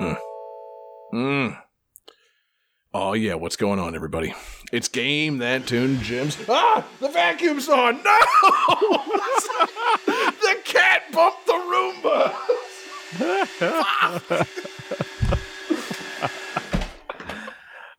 [0.00, 1.58] Mm.
[2.92, 4.34] Oh yeah, what's going on, everybody?
[4.72, 6.36] It's game that tune Gems.
[6.48, 8.02] Ah, the vacuum's on.
[8.02, 8.02] No,
[10.06, 12.34] the cat bumped the Roomba.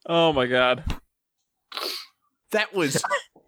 [0.09, 0.84] Oh my god.
[2.52, 3.04] That was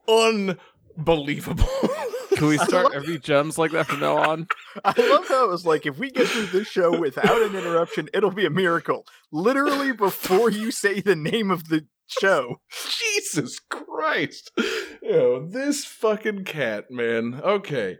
[0.08, 1.70] unbelievable.
[2.40, 4.48] Can we start every gems like that from now on?
[4.86, 8.08] I love how it was like, if we get through this show without an interruption,
[8.14, 9.06] it'll be a miracle.
[9.30, 12.62] Literally before you say the name of the show.
[13.20, 14.52] Jesus Christ.
[14.58, 17.42] You know, this fucking cat, man.
[17.44, 17.98] Okay.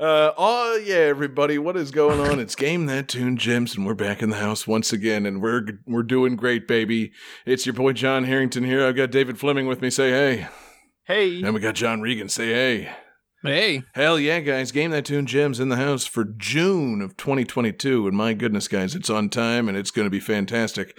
[0.00, 2.40] Uh oh yeah, everybody, what is going on?
[2.40, 5.62] It's Game That Tune Gems, and we're back in the house once again, and we're
[5.86, 7.12] we're doing great, baby.
[7.46, 8.84] It's your boy John Harrington here.
[8.84, 9.88] I've got David Fleming with me.
[9.90, 10.48] Say hey.
[11.04, 12.28] Hey, And we got John Regan.
[12.28, 12.90] Say hey.
[13.44, 13.84] Hey.
[13.94, 14.72] Hell yeah, guys.
[14.72, 18.08] Game That Tune Gems in the house for June of 2022.
[18.08, 20.98] And my goodness, guys, it's on time and it's going to be fantastic.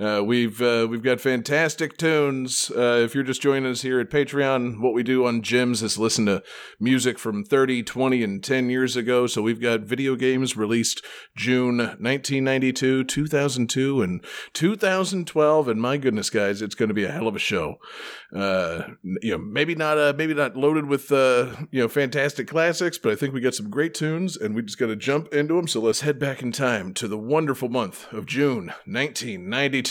[0.00, 2.72] Uh, we've uh, we've got fantastic tunes.
[2.74, 5.98] Uh, if you're just joining us here at Patreon, what we do on Gems is
[5.98, 6.42] listen to
[6.78, 9.26] music from 30, 20, and 10 years ago.
[9.26, 11.04] So we've got video games released
[11.36, 15.68] June 1992, 2002, and 2012.
[15.68, 17.76] And my goodness, guys, it's going to be a hell of a show.
[18.34, 18.84] Uh,
[19.20, 23.12] you know, maybe not uh, maybe not loaded with uh, you know fantastic classics, but
[23.12, 25.68] I think we got some great tunes, and we just got to jump into them.
[25.68, 29.89] So let's head back in time to the wonderful month of June 1992.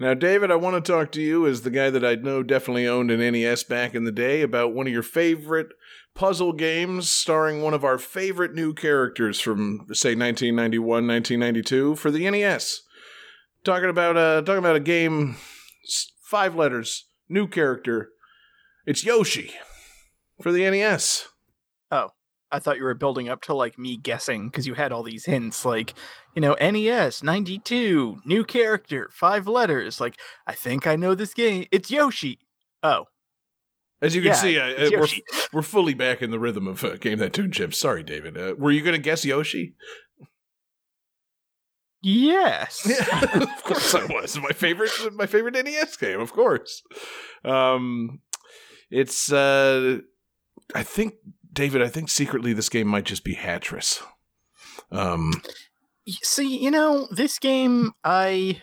[0.00, 2.86] Now, David, I want to talk to you as the guy that I know definitely
[2.86, 5.68] owned an NES back in the day about one of your favorite
[6.14, 12.30] puzzle games starring one of our favorite new characters from, say, 1991, 1992 for the
[12.30, 12.82] NES.
[13.64, 15.36] Talking about uh, talking about a game,
[16.22, 18.10] five letters, new character.
[18.86, 19.52] It's Yoshi
[20.40, 21.26] for the NES.
[21.90, 22.17] NES.
[22.50, 25.24] I thought you were building up to like me guessing because you had all these
[25.26, 25.94] hints, like,
[26.34, 30.00] you know, NES 92, new character, five letters.
[30.00, 31.66] Like, I think I know this game.
[31.70, 32.38] It's Yoshi.
[32.82, 33.04] Oh,
[34.00, 35.06] As you can Yeah, see, uh, uh, we're,
[35.52, 37.74] we're fully back in the rhythm of uh, Game That Tune Chip.
[37.74, 38.38] Sorry, David.
[38.38, 39.74] Uh, were you going to guess Yoshi?
[42.02, 42.86] yes.
[42.88, 44.38] Yeah, of course I was.
[44.38, 46.82] My favorite, my favorite NES game, of course.
[47.44, 48.20] Um,
[48.90, 49.98] it's, uh,
[50.74, 51.14] I think,
[51.52, 51.82] David.
[51.82, 54.02] I think secretly this game might just be Hatris.
[54.90, 55.32] Um,
[56.22, 58.62] See, you know, this game I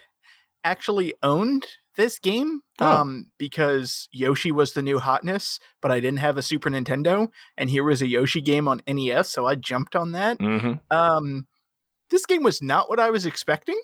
[0.63, 1.65] actually owned
[1.95, 2.87] this game Oh.
[2.91, 7.69] um because Yoshi was the new hotness, but I didn't have a Super Nintendo and
[7.69, 10.39] here was a Yoshi game on NES, so I jumped on that.
[10.39, 10.79] mhm.
[10.91, 11.47] Um
[12.09, 13.79] this game was not what I was expecting.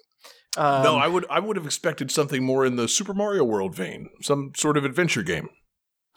[0.58, 3.74] Um, no, I would, I would have expected something more in the Super Mario World
[3.74, 5.50] vein, some sort of adventure game.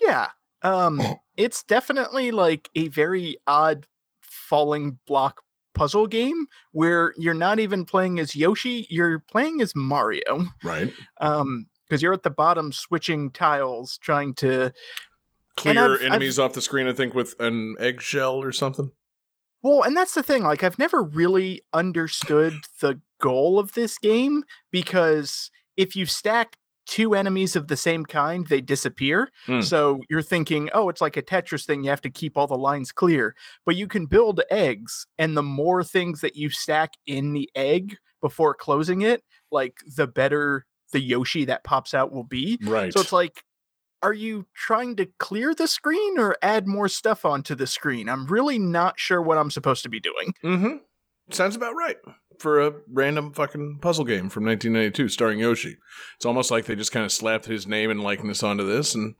[0.00, 0.28] yeah.
[0.64, 1.00] Um
[1.36, 3.86] it's definitely like a very odd
[4.22, 5.42] falling block
[5.74, 10.46] puzzle game where you're not even playing as Yoshi, you're playing as Mario.
[10.62, 10.92] Right.
[11.20, 14.72] um because you're at the bottom switching tiles trying to
[15.56, 16.88] Clear I've- I've- enemies off the screen.
[16.88, 18.90] I think with an eggshell or something.
[19.62, 24.42] well and that's the thing like i've never really understood the goal of this game
[24.70, 26.56] because if you stack
[26.86, 29.60] two enemies of the same kind they disappear Hmm.
[29.60, 32.56] so you're thinking oh it's like a tetris thing you have to keep all the
[32.58, 33.34] lines clear
[33.64, 37.96] but you can build eggs and the more things that you stack in the egg
[38.20, 42.92] before closing it like the better the yoshi that pops out will be Right.
[42.92, 43.42] So it's like,
[44.02, 48.08] are you trying to clear the screen or add more stuff onto the screen?
[48.08, 50.34] I'm really not sure what I'm supposed to be doing.
[50.44, 50.76] Mm-hmm.
[51.30, 51.96] Sounds about right
[52.38, 55.76] for a random fucking puzzle game from 1992 starring Yoshi.
[56.16, 59.14] It's almost like they just kind of slapped his name and likeness onto this, and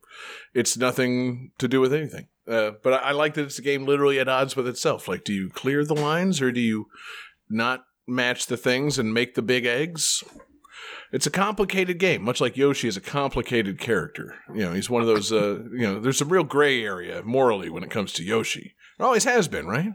[0.53, 2.29] it's nothing to do with anything.
[2.47, 5.09] Uh, but I, I like that it's a game literally at odds with itself.
[5.09, 6.87] Like, do you clear the lines or do you
[7.49, 10.23] not match the things and make the big eggs?
[11.13, 14.35] It's a complicated game, much like Yoshi is a complicated character.
[14.53, 15.33] You know, he's one of those.
[15.33, 18.75] Uh, you know, there's some real gray area morally when it comes to Yoshi.
[18.99, 19.93] It always has been, right?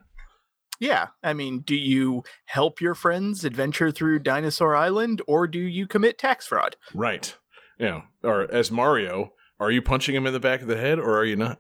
[0.80, 1.08] Yeah.
[1.22, 6.18] I mean, do you help your friends adventure through Dinosaur Island or do you commit
[6.18, 6.78] tax fraud?
[6.94, 7.36] Right.
[7.78, 8.02] Yeah.
[8.24, 11.26] or as Mario, are you punching him in the back of the head or are
[11.26, 11.60] you not?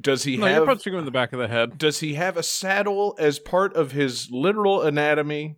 [0.00, 1.78] Does he No, you're have punching him in the back of the head.
[1.78, 5.56] does he have a saddle as part of his literal anatomy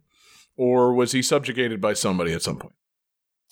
[0.57, 2.75] or was he subjugated by somebody at some point?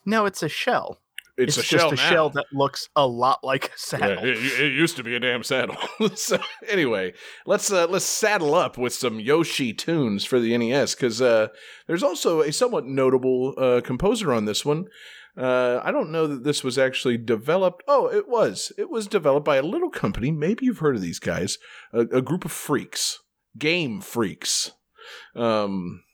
[0.06, 1.00] No, it's a shell.
[1.36, 2.10] It's, It's, a just shell a now.
[2.10, 4.24] shell that looks a lot like a Yeah, saddle.
[4.24, 5.76] it, it used to be a damn saddle.
[6.14, 6.38] so
[6.68, 7.12] anyway,
[7.46, 11.48] let's uh, let's saddle up with some Yoshi tunes for the NES because uh,
[11.86, 14.86] there's also a somewhat notable uh, composer on this one.
[15.36, 17.82] Uh, I don't know that this was actually developed.
[17.88, 18.70] Oh, it was.
[18.78, 20.30] It was developed by a little company.
[20.30, 21.58] Maybe you've heard of these guys.
[21.92, 23.18] A, a group of freaks.
[23.58, 24.70] Game Freaks.
[25.34, 26.04] Um,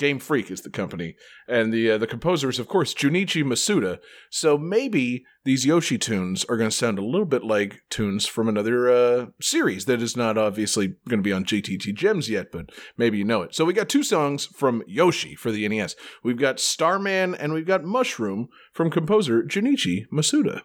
[0.00, 1.14] Game Freak is the company,
[1.46, 3.98] and the uh, the composer is of course Junichi Masuda.
[4.30, 8.48] So maybe these Yoshi tunes are going to sound a little bit like tunes from
[8.48, 12.70] another uh, series that is not obviously going to be on GTT Gems yet, but
[12.96, 13.54] maybe you know it.
[13.54, 15.96] So we got two songs from Yoshi for the NES.
[16.24, 20.62] We've got Starman and we've got Mushroom from composer Junichi Masuda.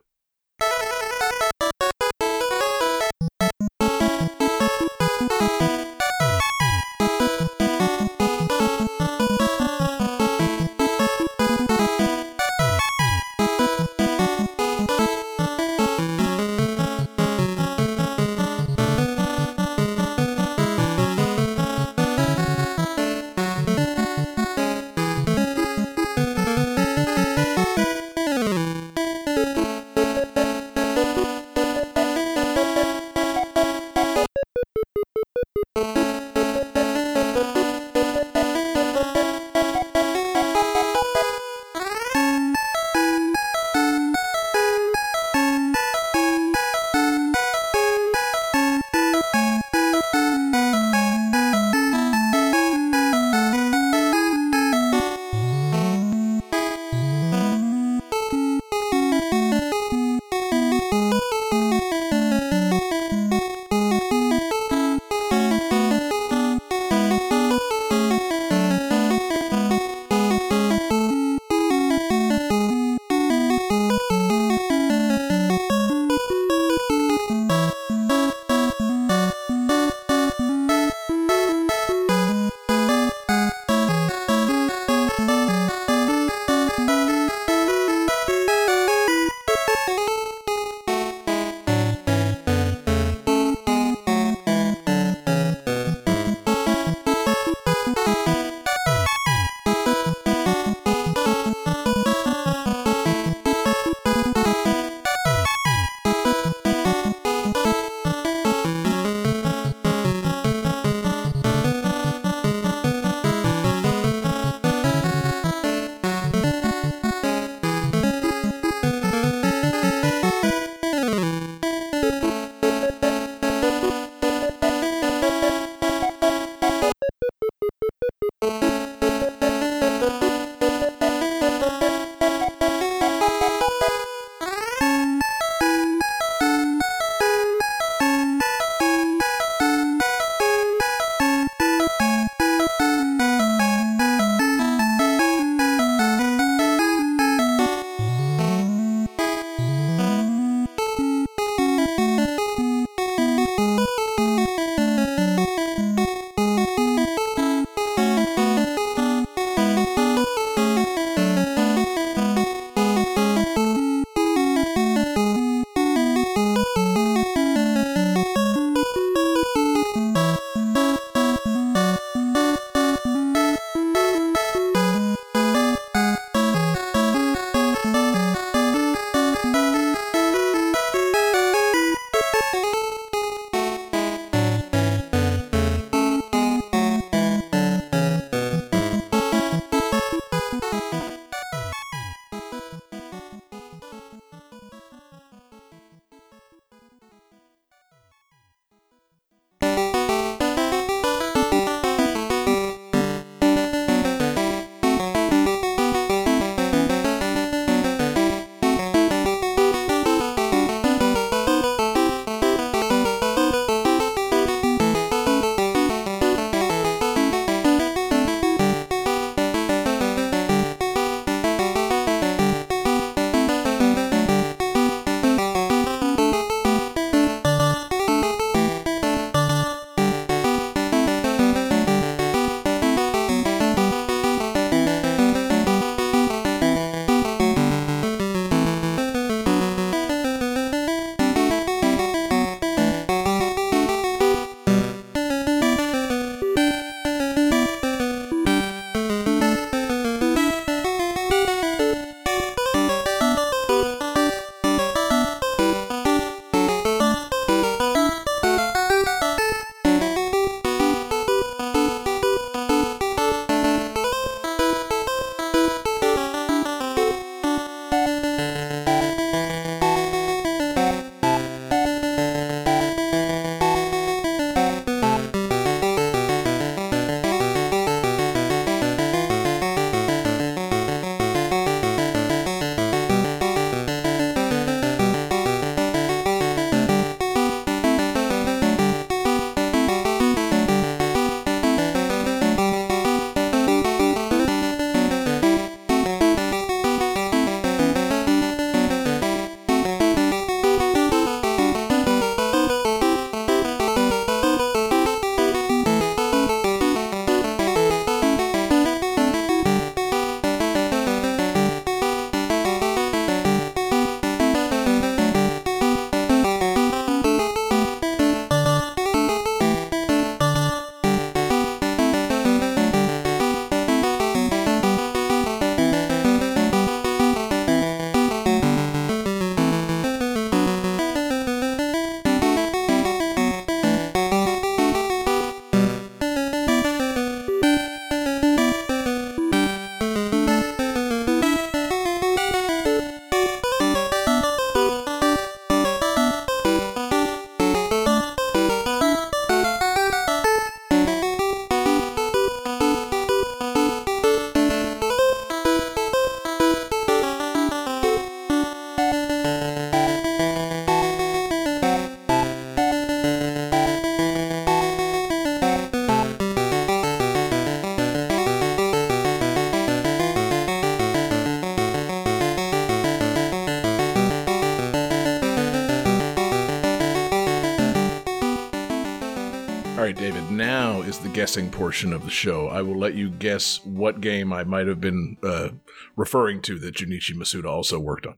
[381.36, 382.70] Guessing portion of the show.
[382.70, 385.72] I will let you guess what game I might have been uh,
[386.16, 388.36] referring to that Junichi Masuda also worked on.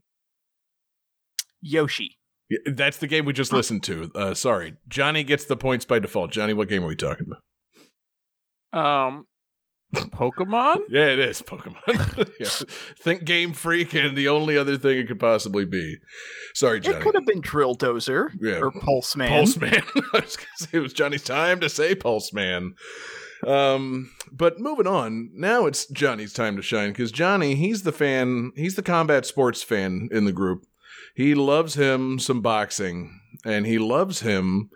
[1.62, 2.18] Yoshi.
[2.50, 4.12] Yeah, That's the game we just listened to.
[4.16, 4.78] Uh, sorry.
[4.88, 6.32] Johnny gets the points by default.
[6.32, 7.28] Johnny, what game are we talking
[8.74, 9.06] about?
[9.08, 9.27] Um,
[10.18, 10.78] Pokemon.
[10.90, 12.30] Yeah, it is Pokemon.
[12.40, 12.68] yeah.
[13.00, 15.98] Think Game Freak and the only other thing it could possibly be.
[16.54, 16.98] Sorry, Johnny.
[16.98, 18.60] It could have been Drill Dozer Yeah.
[18.60, 19.30] or Pulse Man.
[19.30, 19.84] Pulse Man.
[20.14, 22.74] I was gonna say it was Johnny's time to say Pulse Man.
[23.46, 28.52] Um, but moving on, now it's Johnny's time to shine because Johnny, he's the fan,
[28.56, 30.64] he's the combat sports fan in the group.
[31.16, 34.70] He loves him some boxing, and he loves him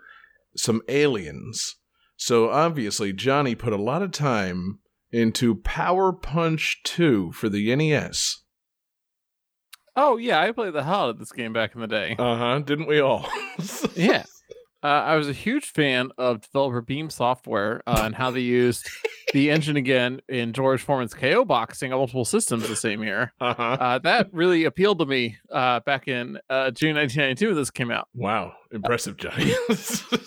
[0.56, 1.76] some aliens.
[2.16, 4.78] So obviously, Johnny put a lot of time
[5.12, 8.42] into Power Punch 2 for the NES.
[9.94, 12.16] Oh yeah, I played the hell out of this game back in the day.
[12.18, 13.28] Uh huh, didn't we all?
[13.94, 14.24] yeah.
[14.82, 18.88] Uh, I was a huge fan of developer Beam Software uh, and how they used
[19.32, 23.32] the engine again in George Foreman's KO boxing on multiple systems the same year.
[23.40, 23.76] Uh huh.
[23.80, 27.90] Uh, that really appealed to me uh, back in uh, June 1992 when this came
[27.90, 28.08] out.
[28.14, 29.52] Wow, impressive, Johnny.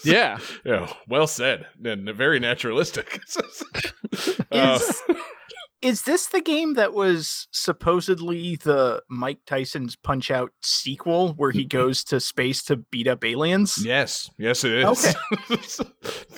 [0.04, 0.38] Yeah.
[0.64, 3.20] Yeah, well said, and very naturalistic.
[4.52, 4.80] Uh,
[5.86, 11.52] Is, is this the game that was supposedly the Mike Tyson's Punch Out sequel where
[11.52, 13.78] he goes to space to beat up aliens?
[13.86, 15.16] yes, yes, it is.
[15.50, 15.80] it's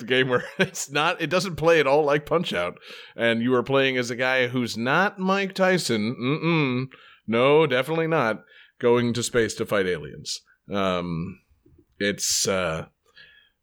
[0.00, 1.20] a game where it's not.
[1.22, 2.78] It doesn't play at all like Punch Out,
[3.16, 6.14] and you are playing as a guy who's not Mike Tyson.
[6.20, 6.86] Mm-mm.
[7.26, 8.44] No, definitely not
[8.78, 10.40] going to space to fight aliens.
[10.70, 11.40] Um,
[11.98, 12.86] it's uh,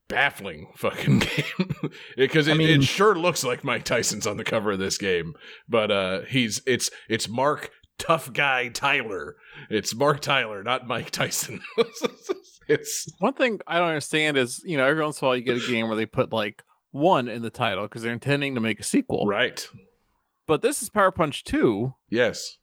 [0.07, 1.69] baffling fucking game
[2.17, 4.97] because I it, mean- it sure looks like Mike Tyson's on the cover of this
[4.97, 5.33] game,
[5.67, 9.35] but uh, he's it's it's Mark Tough Guy Tyler.
[9.69, 11.61] It's Mark Tyler, not Mike Tyson.
[12.67, 15.43] it's One thing I don't understand is, you know, every once in a while you
[15.43, 18.61] get a game where they put like one in the title because they're intending to
[18.61, 19.25] make a sequel.
[19.25, 19.67] right.
[20.47, 21.93] But this is Power Punch 2.
[22.09, 22.57] Yes,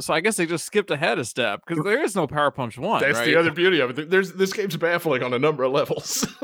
[0.00, 2.76] So I guess they just skipped ahead a step because there is no Power Punch
[2.76, 3.00] 1.
[3.00, 3.24] that's right?
[3.24, 4.10] the other beauty of it.
[4.10, 6.26] There's this game's baffling on a number of levels.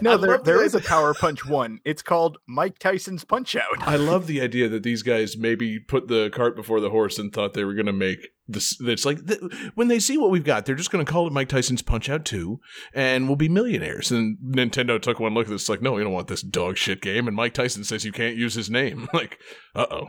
[0.00, 1.80] No, I there, love there the is a Power Punch 1.
[1.84, 3.64] It's called Mike Tyson's Punch Out.
[3.80, 7.32] I love the idea that these guys maybe put the cart before the horse and
[7.32, 8.78] thought they were going to make this.
[8.80, 9.40] It's like th-
[9.74, 12.08] when they see what we've got, they're just going to call it Mike Tyson's Punch
[12.08, 12.60] Out 2
[12.94, 14.10] and we'll be millionaires.
[14.10, 17.00] And Nintendo took one look at this, like, no, we don't want this dog shit
[17.00, 17.26] game.
[17.26, 19.08] And Mike Tyson says you can't use his name.
[19.16, 19.40] Like,
[19.74, 20.08] uh oh.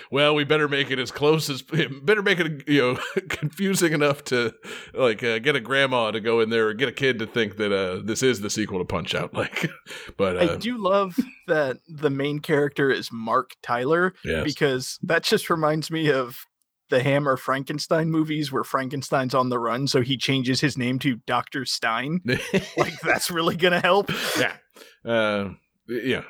[0.10, 1.60] well, we better make it as close as,
[2.02, 2.98] better make it, you know,
[3.28, 4.54] confusing enough to,
[4.94, 7.58] like, uh, get a grandma to go in there or get a kid to think
[7.58, 9.34] that uh, this is the sequel to Punch Out.
[9.34, 9.70] Like,
[10.16, 11.16] but, uh, I do love
[11.48, 14.44] that the main character is Mark Tyler yes.
[14.44, 16.46] because that just reminds me of
[16.88, 21.16] the Hammer Frankenstein movies where Frankenstein's on the run, so he changes his name to
[21.26, 21.64] Dr.
[21.64, 22.20] Stein.
[22.76, 24.10] Like, that's really to help.
[24.38, 24.56] yeah,
[25.04, 25.50] uh,
[25.88, 26.22] yeah.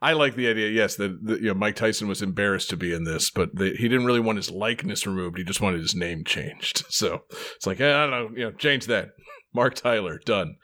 [0.00, 0.68] I like the idea.
[0.68, 3.70] Yes, that that, you know Mike Tyson was embarrassed to be in this, but the,
[3.70, 5.38] he didn't really want his likeness removed.
[5.38, 6.84] He just wanted his name changed.
[6.90, 7.22] So
[7.56, 9.10] it's like I don't know, you know, change that.
[9.52, 10.56] Mark Tyler, done.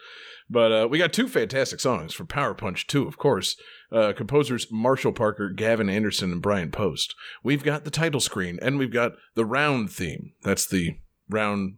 [0.49, 3.57] But uh, we got two fantastic songs for Power Punch 2, of course.
[3.93, 7.15] Uh, composers Marshall Parker, Gavin Anderson, and Brian Post.
[7.43, 10.33] We've got the title screen, and we've got the round theme.
[10.45, 11.75] That's the round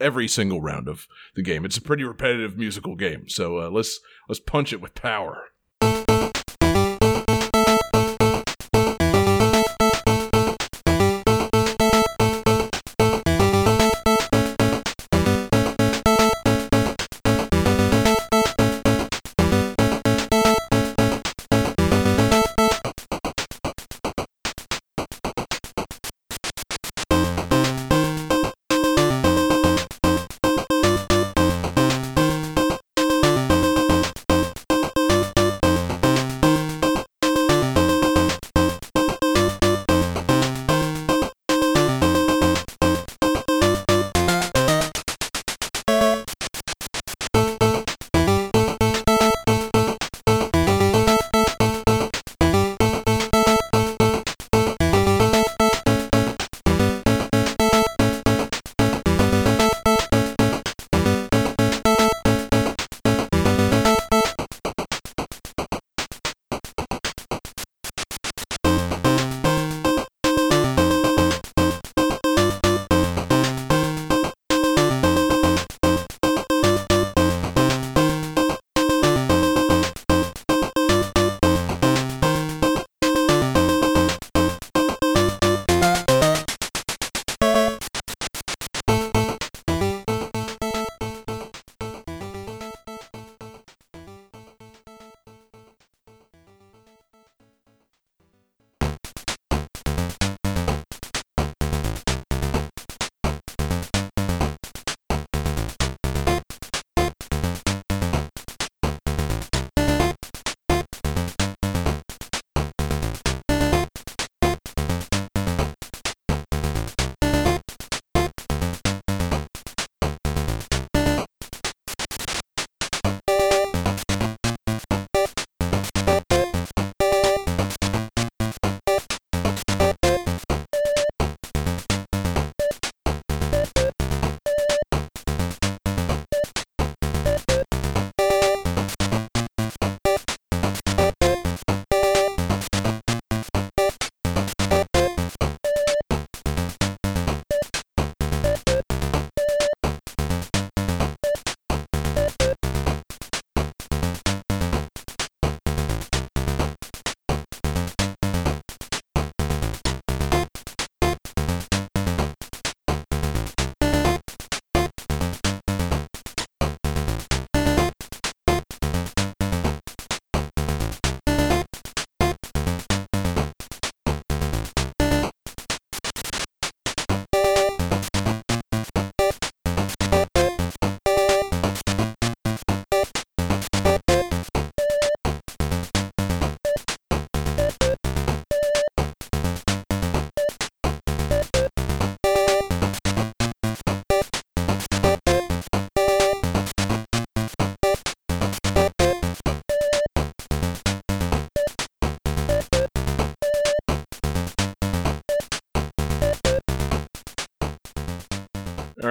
[0.00, 1.64] every single round of the game.
[1.64, 5.44] It's a pretty repetitive musical game, so uh, let's let's punch it with power.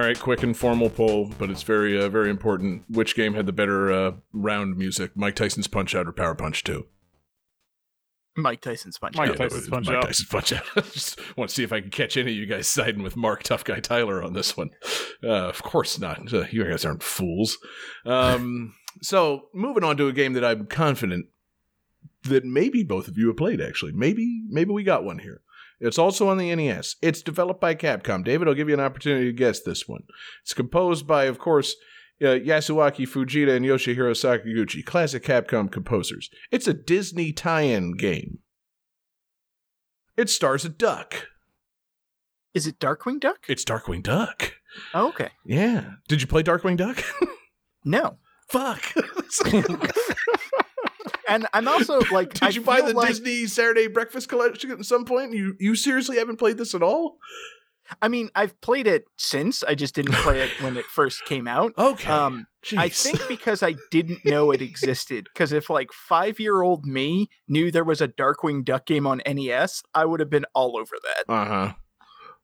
[0.04, 2.84] Right, quick informal poll, but it's very, uh, very important.
[2.88, 5.12] Which game had the better uh, round music?
[5.14, 6.86] Mike Tyson's Punch Out or Power Punch Two?
[8.36, 9.16] Mike Tyson's punch.
[9.16, 9.36] Mike Out.
[9.36, 10.02] Tyson's Punch Mike Out.
[10.06, 10.64] Tyson's Punch Out.
[10.76, 13.16] I just want to see if I can catch any of you guys siding with
[13.16, 14.70] Mark Tough Guy Tyler on this one.
[15.22, 16.32] Uh, of course not.
[16.32, 17.58] Uh, you guys aren't fools.
[18.04, 21.26] Um, so moving on to a game that I'm confident
[22.24, 23.60] that maybe both of you have played.
[23.60, 25.42] Actually, maybe maybe we got one here.
[25.84, 26.96] It's also on the NES.
[27.02, 28.24] It's developed by Capcom.
[28.24, 30.04] David, I'll give you an opportunity to guess this one.
[30.42, 31.76] It's composed by, of course,
[32.22, 36.30] uh, Yasuaki Fujita and Yoshihiro Sakaguchi, classic Capcom composers.
[36.50, 38.38] It's a Disney tie-in game.
[40.16, 41.28] It stars a duck.
[42.54, 43.44] Is it Darkwing Duck?
[43.48, 44.54] It's Darkwing Duck.
[44.94, 45.30] Oh, okay.
[45.44, 45.90] Yeah.
[46.08, 47.02] Did you play Darkwing Duck?
[47.84, 48.16] No.
[48.48, 48.82] Fuck.
[51.28, 54.84] And I'm also like, I Did you buy the like- Disney Saturday Breakfast Collection at
[54.84, 55.32] some point?
[55.32, 57.18] You you seriously haven't played this at all?
[58.00, 59.62] I mean, I've played it since.
[59.62, 61.72] I just didn't play it when it first came out.
[61.78, 62.10] Okay.
[62.10, 62.46] Um,
[62.78, 65.26] I think because I didn't know it existed.
[65.32, 69.20] Because if like five year old me knew there was a Darkwing Duck game on
[69.26, 71.32] NES, I would have been all over that.
[71.32, 71.72] Uh huh.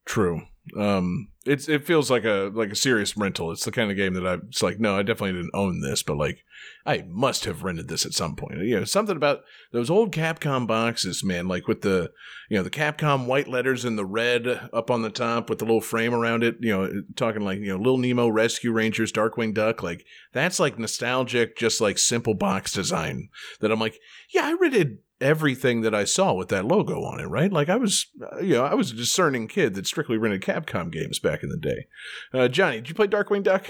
[0.05, 0.43] True.
[0.77, 3.51] Um, it's it feels like a like a serious rental.
[3.51, 4.35] It's the kind of game that I.
[4.49, 6.45] It's like no, I definitely didn't own this, but like
[6.85, 8.59] I must have rented this at some point.
[8.59, 9.41] You know, something about
[9.73, 11.49] those old Capcom boxes, man.
[11.49, 12.11] Like with the
[12.51, 15.65] you know the Capcom white letters and the red up on the top with the
[15.65, 16.57] little frame around it.
[16.61, 19.83] You know, talking like you know Little Nemo, Rescue Rangers, Darkwing Duck.
[19.83, 23.31] Like that's like nostalgic, just like simple box design.
[23.61, 27.27] That I'm like, yeah, I rented everything that I saw with that logo on it,
[27.27, 27.53] right?
[27.53, 30.91] Like I was, uh, you know, I was a discerning kid that strictly rented Capcom
[30.91, 31.87] games back in the day.
[32.33, 33.67] Uh, Johnny, did you play Darkwing Duck?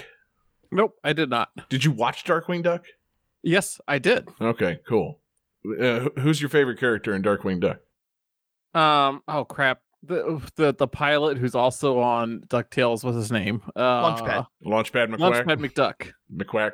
[0.71, 1.49] Nope, I did not.
[1.69, 2.85] Did you watch Darkwing Duck?
[3.43, 4.29] Yes, I did.
[4.39, 5.19] Okay, cool.
[5.65, 7.79] Uh, who's your favorite character in Darkwing Duck?
[8.73, 9.21] Um.
[9.27, 9.81] Oh crap.
[10.03, 13.03] The the the pilot who's also on Ducktales.
[13.03, 13.61] What's his name?
[13.75, 14.47] Uh, Launchpad.
[14.65, 15.45] Launchpad McQuack.
[15.45, 16.11] Launchpad McDuck.
[16.33, 16.71] McQuack.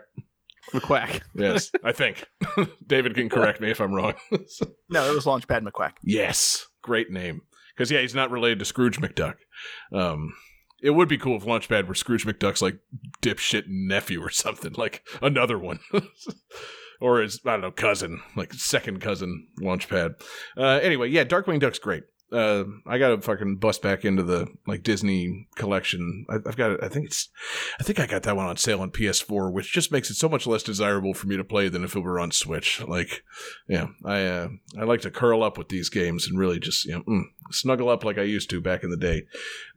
[0.74, 1.22] McQuack.
[1.36, 2.26] Yes, I think.
[2.88, 4.14] David can correct me if I'm wrong.
[4.90, 5.94] No, it was Launchpad McQuack.
[6.02, 7.42] Yes, great name.
[7.76, 9.36] Because yeah, he's not related to Scrooge McDuck.
[9.92, 10.34] Um,
[10.82, 12.80] it would be cool if Launchpad were Scrooge McDuck's like
[13.22, 15.80] dipshit nephew or something, like another one,
[17.02, 20.16] or his I don't know cousin, like second cousin Launchpad.
[20.58, 22.04] Uh, anyway, yeah, Darkwing Duck's great.
[22.32, 26.26] Uh, I gotta fucking bust back into the like Disney collection.
[26.30, 26.84] I, I've got.
[26.84, 27.30] I think it's,
[27.80, 30.28] I think I got that one on sale on PS4, which just makes it so
[30.28, 32.82] much less desirable for me to play than if it were on Switch.
[32.86, 33.24] Like,
[33.70, 36.96] yeah, I uh, I like to curl up with these games and really just you
[36.96, 39.24] know mm, snuggle up like I used to back in the day,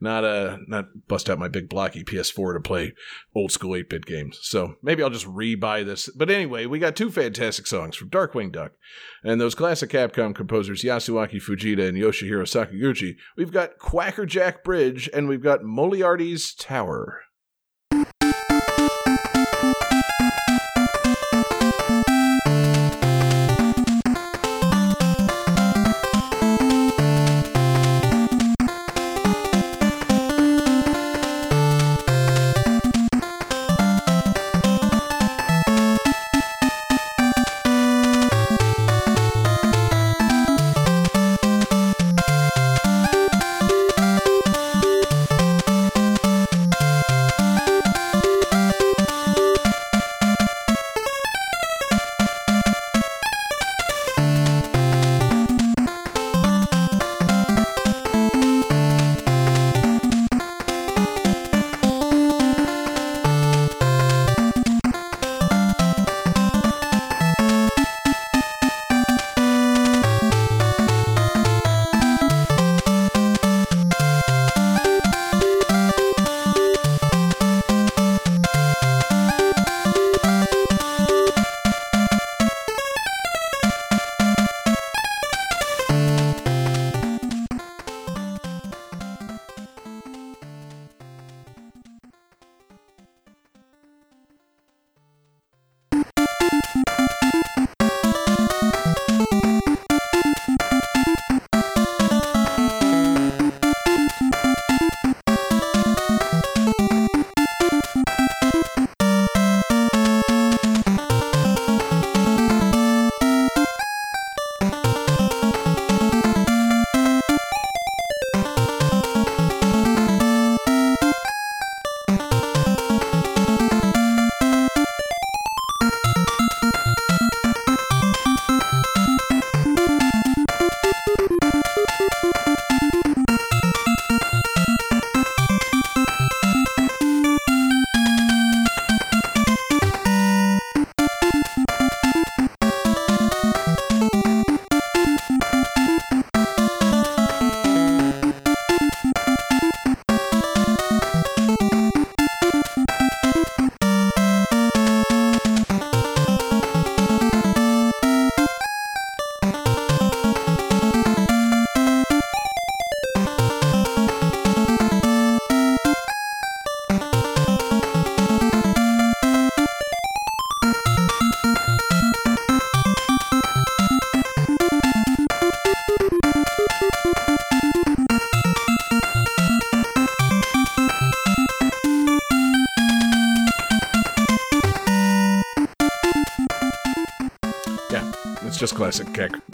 [0.01, 2.93] not uh not bust out my big blocky PS4 to play
[3.33, 4.39] old school 8 bit games.
[4.41, 6.09] So maybe I'll just re-buy this.
[6.09, 8.73] But anyway, we got two fantastic songs from Darkwing Duck
[9.23, 13.15] and those classic Capcom composers Yasuaki Fujita and Yoshihiro Sakaguchi.
[13.35, 17.21] We've got Quackerjack Bridge and we've got Moliarty's Tower.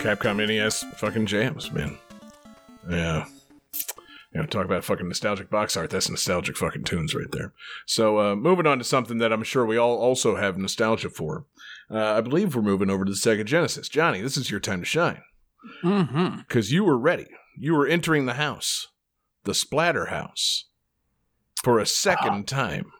[0.08, 1.98] Capcom NES fucking jams, man.
[2.89, 3.26] Yeah.
[4.34, 5.89] You know, talk about fucking nostalgic box art.
[5.89, 7.52] That's nostalgic fucking tunes right there.
[7.86, 11.46] So, uh, moving on to something that I'm sure we all also have nostalgia for.
[11.91, 13.89] Uh, I believe we're moving over to the Sega Genesis.
[13.89, 15.22] Johnny, this is your time to shine
[15.84, 16.38] Mm-hmm.
[16.48, 17.28] because you were ready.
[17.58, 18.88] You were entering the house,
[19.43, 20.65] the Splatter House,
[21.63, 22.93] for a second time.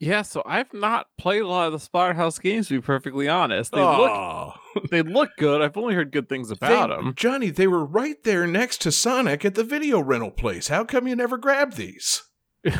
[0.00, 2.68] Yeah, so I've not played a lot of the Splatterhouse games.
[2.68, 4.54] To be perfectly honest, they look
[4.90, 5.60] they look good.
[5.60, 7.14] I've only heard good things about They- them.
[7.16, 10.68] Johnny, they were right there next to Sonic at the video rental place.
[10.68, 12.22] How come you never grabbed these?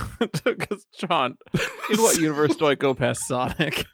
[0.45, 1.37] Because John,
[1.91, 3.85] in what universe do I go past Sonic?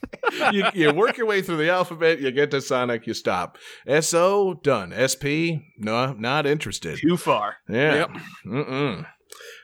[0.52, 3.58] you, you work your way through the alphabet, you get to Sonic, you stop.
[4.00, 4.92] SO, done.
[4.96, 6.98] SP, no, not interested.
[6.98, 7.56] Too far.
[7.68, 7.94] Yeah.
[7.94, 8.10] Yep.
[8.46, 9.06] Mm-mm.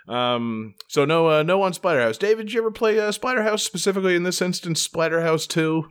[0.08, 2.18] Um, so no, uh, no on Splatterhouse.
[2.18, 5.84] David, did you ever play uh, Splatterhouse specifically in this instance, Splatterhouse 2?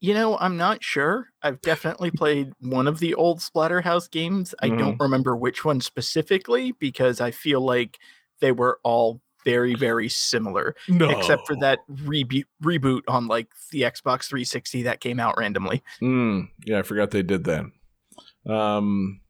[0.00, 1.28] You know, I'm not sure.
[1.42, 4.54] I've definitely played one of the old Splatterhouse games.
[4.60, 7.98] I don't remember which one specifically because I feel like
[8.40, 11.08] they were all very, very similar, No.
[11.08, 15.82] except for that reboot reboot on like the Xbox 360 that came out randomly.
[16.02, 17.64] Mm, yeah, I forgot they did that.
[18.52, 19.20] Um,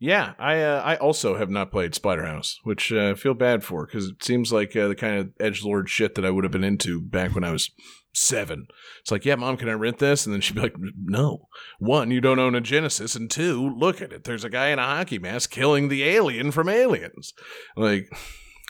[0.00, 3.84] yeah, I uh, I also have not played Splatterhouse, which uh, I feel bad for
[3.84, 6.50] because it seems like uh, the kind of edge lord shit that I would have
[6.50, 7.70] been into back when I was
[8.14, 8.66] seven.
[9.02, 10.24] It's like, yeah, mom, can I rent this?
[10.24, 11.48] And then she'd be like, no.
[11.78, 14.24] One, you don't own a Genesis, and two, look at it.
[14.24, 17.34] There's a guy in a hockey mask killing the alien from Aliens.
[17.76, 18.08] Like,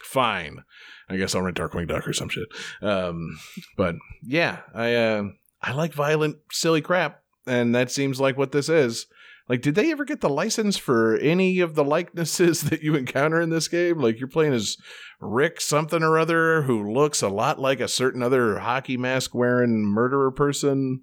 [0.02, 0.64] fine.
[1.08, 2.48] I guess I'll rent Darkwing Duck or some shit.
[2.82, 3.38] Um,
[3.76, 5.22] but yeah, I uh,
[5.62, 9.06] I like violent, silly crap, and that seems like what this is.
[9.50, 13.40] Like, did they ever get the license for any of the likenesses that you encounter
[13.40, 13.98] in this game?
[13.98, 14.76] Like, you're playing as
[15.18, 19.84] Rick something or other who looks a lot like a certain other hockey mask wearing
[19.84, 21.02] murderer person,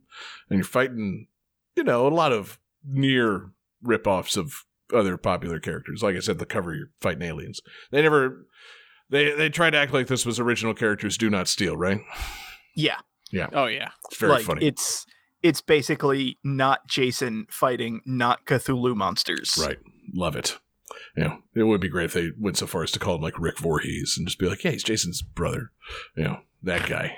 [0.50, 1.28] and you're fighting,
[1.76, 3.52] you know, a lot of near
[3.86, 6.02] ripoffs of other popular characters.
[6.02, 7.60] Like I said, the cover you're fighting aliens.
[7.92, 8.48] They never
[9.10, 12.00] they they tried to act like this was original characters do not steal, right?
[12.78, 13.00] Yeah.
[13.30, 14.66] Yeah, Oh yeah, It's very like funny.
[14.66, 15.06] it's
[15.44, 19.58] it's basically not Jason fighting not Cthulhu monsters.
[19.60, 19.80] Right.
[20.14, 20.58] Love it.
[21.16, 23.40] Know, it would be great if they went so far as to call him like
[23.40, 25.72] Rick Voorhees and just be like, yeah, he's Jason's brother.
[26.16, 27.18] You know, that guy.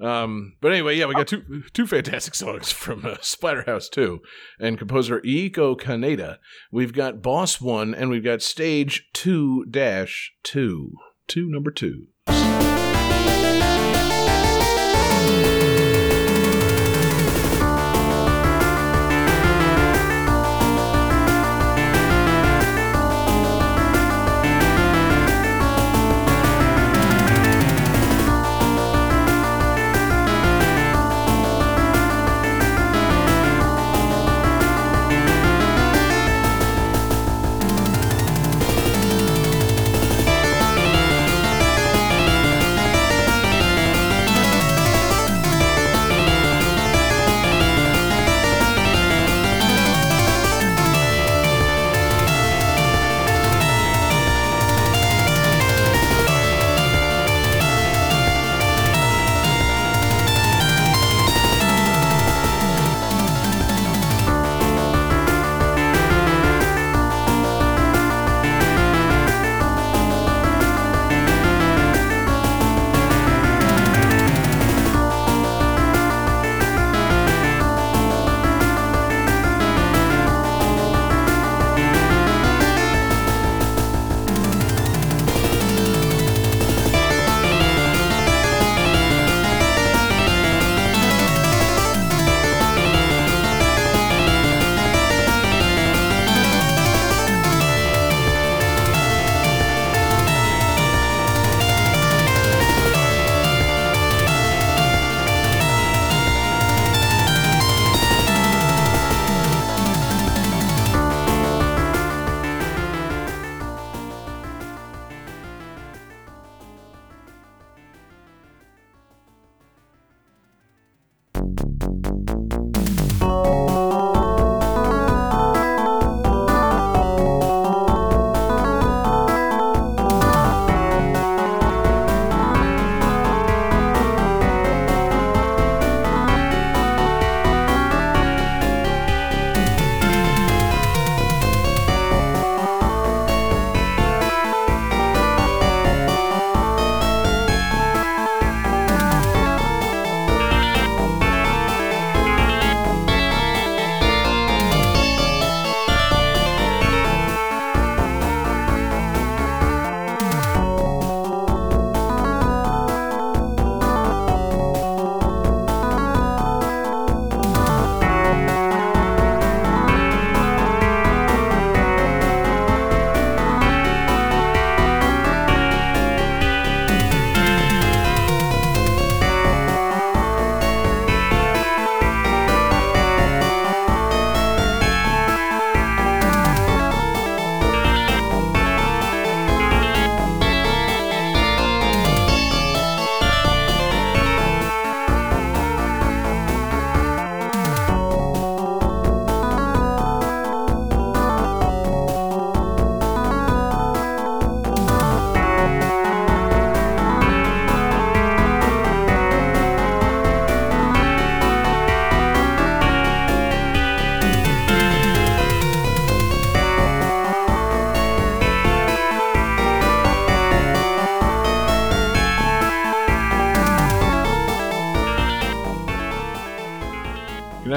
[0.00, 4.20] Um, but anyway, yeah, we got two two fantastic songs from uh, Splatterhouse 2
[4.58, 6.38] and composer Eiko Kaneda.
[6.70, 10.92] We've got Boss 1 and we've got Stage 2 dash 2.
[11.28, 12.06] 2 number 2.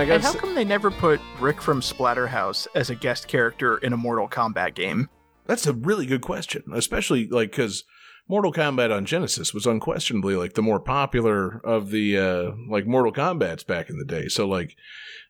[0.06, 3.28] You know, I And how come they never put Rick from Splatterhouse as a guest
[3.28, 5.10] character in a Mortal Kombat game?
[5.48, 7.86] That's a really good question, especially like because
[8.28, 13.12] Mortal Kombat on Genesis was unquestionably like the more popular of the uh like Mortal
[13.12, 14.28] Kombat's back in the day.
[14.28, 14.76] So like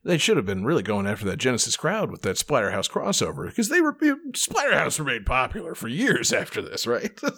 [0.06, 3.68] they should have been really going after that Genesis crowd with that Splatterhouse crossover because
[3.70, 7.20] they were Splatterhouse remained popular for years after this, right?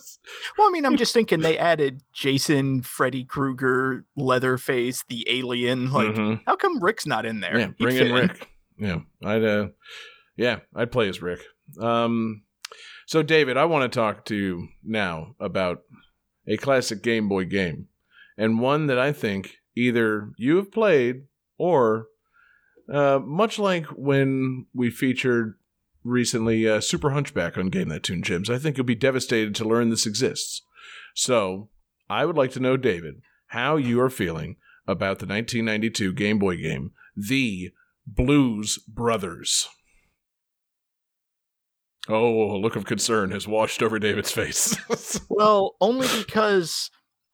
[0.58, 5.90] Well, I mean, I'm just thinking they added Jason, Freddy Krueger, Leatherface, the alien.
[5.92, 6.42] Like, Mhm.
[6.46, 7.58] how come Rick's not in there?
[7.58, 8.50] Yeah, bring in Rick.
[8.78, 9.68] Yeah, I'd uh,
[10.36, 11.40] yeah, I'd play as Rick.
[11.80, 12.44] Um,
[13.06, 15.84] so David, I want to talk to you now about
[16.46, 17.88] a classic Game Boy game,
[18.38, 21.24] and one that I think either you have played
[21.58, 22.08] or,
[22.92, 25.56] uh, much like when we featured
[26.04, 29.68] recently uh, Super Hunchback on Game That Tune Gems, I think you'll be devastated to
[29.68, 30.62] learn this exists.
[31.16, 31.70] So
[32.10, 34.56] I would like to know, David, how you are feeling
[34.88, 37.72] about the 1992 Game Boy game, The
[38.06, 39.68] Blues Brothers.
[42.10, 44.78] Oh, a look of concern has washed over David's face.
[45.30, 46.90] Well, only because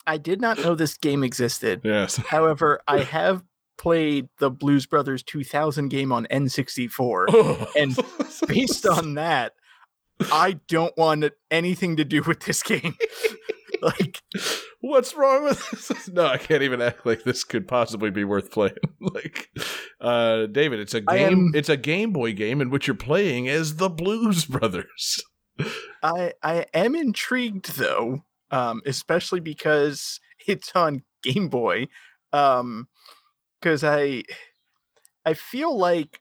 [0.05, 1.81] I did not know this game existed.
[1.83, 2.17] yes.
[2.17, 3.43] However, I have
[3.77, 7.25] played the Blues Brothers 2000 game on N64.
[7.29, 7.71] Oh.
[7.77, 7.97] And
[8.47, 9.53] Based on that,
[10.31, 12.95] I don't want anything to do with this game.
[13.81, 14.21] like,
[14.81, 16.07] What's wrong with this?
[16.13, 18.75] No, I can't even act like this could possibly be worth playing.
[18.99, 19.49] like,
[20.01, 21.31] uh, David, it's a game.
[21.33, 25.23] am- It's a Game Boy game in which you're playing as the Blues Brothers.
[26.01, 31.87] I I am intrigued though, um, especially because it's on Game Boy.
[32.33, 32.87] Um,
[33.63, 34.23] because I
[35.25, 36.19] I feel like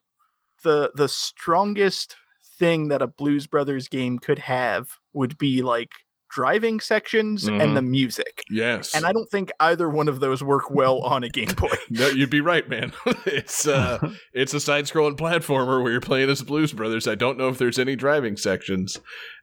[0.62, 2.16] the the strongest
[2.58, 5.90] thing that a Blues Brothers game could have would be like
[6.30, 8.42] driving sections and the music.
[8.48, 11.74] Yes, And I don't think either one of those work well on a Game Boy.
[11.90, 12.92] no, you'd be right, man.
[13.26, 13.98] it's uh,
[14.32, 17.08] it's a side-scrolling platformer where you're playing as the Blues Brothers.
[17.08, 18.98] I don't know if there's any driving sections,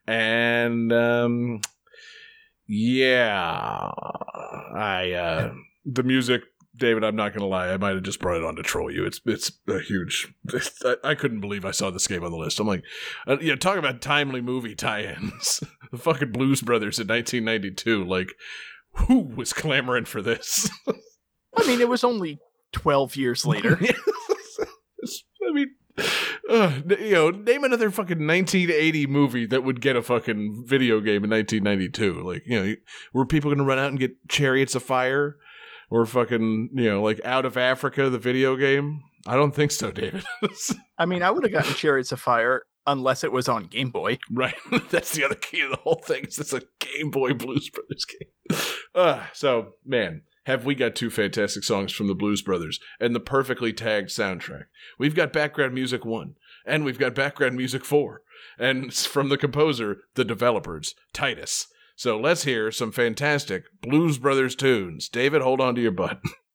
[0.08, 1.62] and um,
[2.68, 3.92] yeah,
[4.76, 5.54] I uh,
[5.86, 6.42] the music,
[6.80, 7.04] David.
[7.04, 9.06] I'm not gonna lie, I might have just brought it on to troll you.
[9.06, 10.34] It's it's a huge.
[10.84, 12.60] I, I couldn't believe I saw this game on the list.
[12.60, 12.84] I'm like,
[13.28, 15.62] uh, yeah, talk about timely movie tie-ins.
[15.92, 18.04] the fucking Blues Brothers in 1992.
[18.04, 18.34] Like,
[18.94, 20.70] who was clamoring for this?
[21.56, 22.40] I mean, it was only
[22.74, 23.80] 12 years later.
[23.82, 25.72] I mean,
[26.50, 31.24] uh, you know, name another fucking 1980 movie that would get a fucking video game
[31.24, 32.24] in 1992.
[32.24, 32.76] Like, you know,
[33.14, 35.38] were people going to run out and get Chariots of Fire
[35.90, 39.02] or fucking, you know, like Out of Africa, the video game?
[39.28, 40.24] I don't think so, David.
[40.98, 44.18] I mean, I would have gotten Chariots of Fire unless it was on Game Boy.
[44.32, 44.56] right.
[44.90, 46.26] That's the other key to the whole thing.
[46.26, 48.60] Is it's a Game Boy Blues Brothers game.
[48.96, 53.20] Uh, so, man, have we got two fantastic songs from the Blues Brothers and the
[53.20, 54.64] perfectly tagged soundtrack.
[54.98, 58.24] We've got background music one, and we've got background music four,
[58.58, 61.68] and it's from the composer, the developers, Titus.
[62.00, 65.10] So let's hear some fantastic Blues Brothers tunes.
[65.10, 66.22] David, hold on to your butt.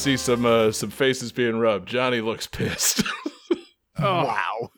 [0.00, 1.88] see some uh, some faces being rubbed.
[1.88, 3.02] Johnny looks pissed.
[4.02, 4.70] Oh, Wow.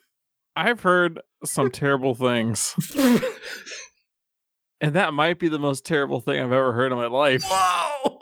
[0.57, 2.75] I've heard some terrible things,
[4.81, 7.41] and that might be the most terrible thing I've ever heard in my life.
[7.49, 8.19] wow.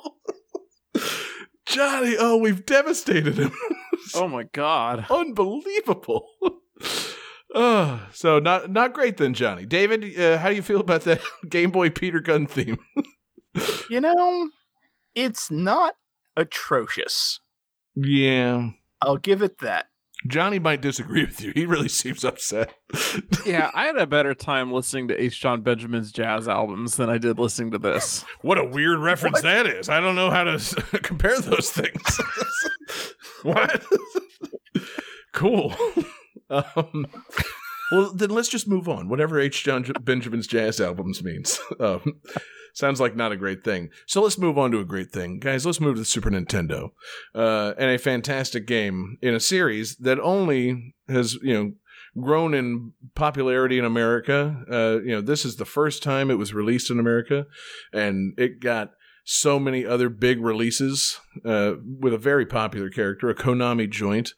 [1.66, 3.52] Johnny, oh, we've devastated him.
[4.14, 5.08] Oh my god.
[5.10, 6.28] Unbelievable.
[7.56, 9.66] Uh, so not not great then, Johnny.
[9.66, 12.78] David, uh, how do you feel about that Game Boy Peter Gunn theme?
[13.89, 14.49] You know,
[15.16, 15.95] it's not
[16.38, 17.40] atrocious.
[17.96, 18.70] Yeah.
[19.02, 19.88] I'll give it that.
[20.28, 21.52] Johnny might disagree with you.
[21.56, 22.74] He really seems upset.
[23.44, 25.42] Yeah, I had a better time listening to H.
[25.42, 28.24] Jon Benjamin's jazz albums than I did listening to this.
[28.42, 29.90] What a weird reference that is.
[29.90, 30.60] I don't know how to
[31.02, 32.22] compare those things.
[33.42, 33.84] what?
[35.34, 35.74] cool.
[36.52, 37.08] Um,
[37.92, 39.10] well, then let's just move on.
[39.10, 39.64] Whatever H.
[39.64, 41.60] Jon J- Benjamin's jazz albums means.
[41.80, 42.22] Um,
[42.74, 43.90] sounds like not a great thing.
[44.06, 45.40] So let's move on to a great thing.
[45.40, 46.92] Guys, let's move to the Super Nintendo.
[47.34, 51.72] Uh, and a fantastic game in a series that only has, you know,
[52.20, 54.64] grown in popularity in America.
[54.70, 57.46] Uh, you know, this is the first time it was released in America,
[57.94, 58.92] and it got
[59.24, 64.34] so many other big releases uh, with a very popular character, a Konami joint.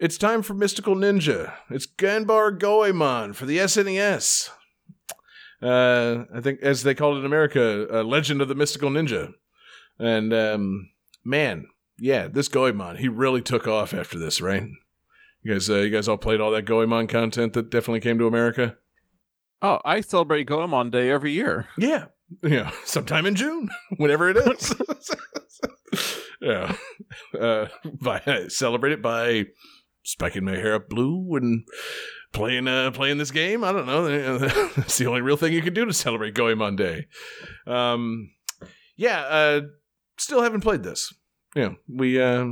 [0.00, 1.54] It's time for Mystical Ninja.
[1.70, 4.50] It's Ganbare Goemon for the SNES.
[5.64, 9.32] Uh, I think, as they call it in America, uh, Legend of the Mystical Ninja.
[9.98, 10.90] And um,
[11.24, 11.66] man,
[11.98, 14.64] yeah, this Goemon, he really took off after this, right?
[15.42, 18.26] You guys, uh, you guys all played all that Goemon content that definitely came to
[18.26, 18.76] America.
[19.62, 21.68] Oh, I celebrate Goemon Day every year.
[21.78, 22.06] Yeah,
[22.42, 24.74] yeah, sometime in June, whenever it is.
[26.42, 26.76] yeah,
[27.38, 27.68] uh,
[28.02, 29.46] by celebrate it by
[30.04, 31.64] spiking my hair up blue and
[32.32, 33.64] playing uh playing this game.
[33.64, 34.38] I don't know.
[34.76, 37.06] That's the only real thing you can do to celebrate Goemon Day.
[37.66, 38.30] Um,
[38.96, 39.60] yeah, uh,
[40.18, 41.12] still haven't played this.
[41.56, 42.46] Yeah, we uh,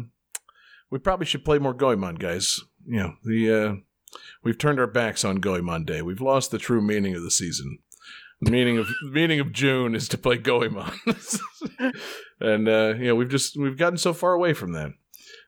[0.90, 2.60] we probably should play more Goemon, guys.
[2.86, 3.74] You know, the uh,
[4.42, 6.02] we've turned our backs on Goemon Day.
[6.02, 7.78] We've lost the true meaning of the season.
[8.40, 10.92] The meaning of the meaning of June is to play Goemon,
[12.40, 14.90] and uh, you know we've just we've gotten so far away from that.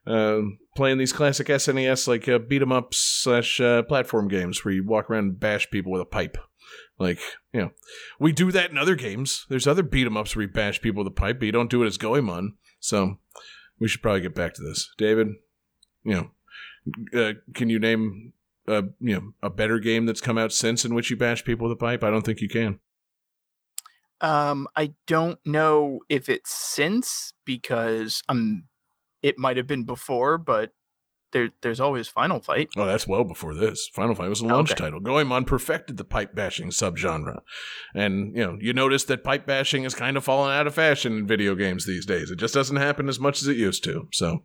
[0.06, 0.42] Uh,
[0.76, 4.84] playing these classic SNES like uh, beat 'em up slash uh, platform games where you
[4.84, 6.36] walk around and bash people with a pipe.
[6.98, 7.20] Like
[7.52, 7.70] you know,
[8.20, 9.46] we do that in other games.
[9.48, 11.70] There's other beat 'em ups where you bash people with a pipe, but you don't
[11.70, 12.54] do it as Goemon.
[12.80, 13.18] So
[13.78, 15.28] we should probably get back to this, David.
[16.04, 16.30] You
[17.12, 18.34] know, uh, can you name
[18.68, 21.68] a you know a better game that's come out since in which you bash people
[21.68, 22.04] with a pipe?
[22.04, 22.80] I don't think you can.
[24.20, 28.64] Um, I don't know if it's since because um,
[29.24, 30.72] it might have been before, but
[31.32, 32.68] there there's always Final Fight.
[32.76, 33.88] Oh, that's well before this.
[33.92, 34.84] Final Fight was a launch Okay.
[34.84, 35.00] title.
[35.00, 37.40] Goemon perfected the pipe bashing subgenre,
[37.94, 41.18] and you know you notice that pipe bashing has kind of fallen out of fashion
[41.18, 42.30] in video games these days.
[42.30, 44.06] It just doesn't happen as much as it used to.
[44.12, 44.44] So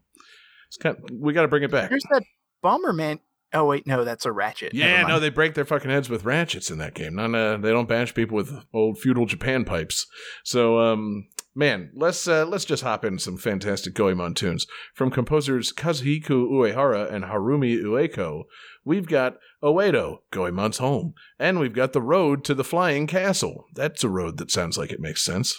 [0.67, 1.89] it's kind we got to bring it back.
[1.89, 2.23] There's that
[2.63, 3.19] Bomberman.
[3.53, 4.73] Oh wait, no, that's a Ratchet.
[4.73, 7.15] Yeah, no, they break their fucking heads with ratchets in that game.
[7.15, 10.05] Not, uh, they don't bash people with old feudal Japan pipes.
[10.43, 11.27] So, um,
[11.59, 17.11] man, let's uh, let's just hop in some fantastic Goemon tunes from composers Kazuhiko Uehara
[17.11, 18.43] and Harumi Ueko.
[18.85, 23.65] We've got Oedo, Goemon's home, and we've got the road to the flying castle.
[23.75, 25.57] That's a road that sounds like it makes sense.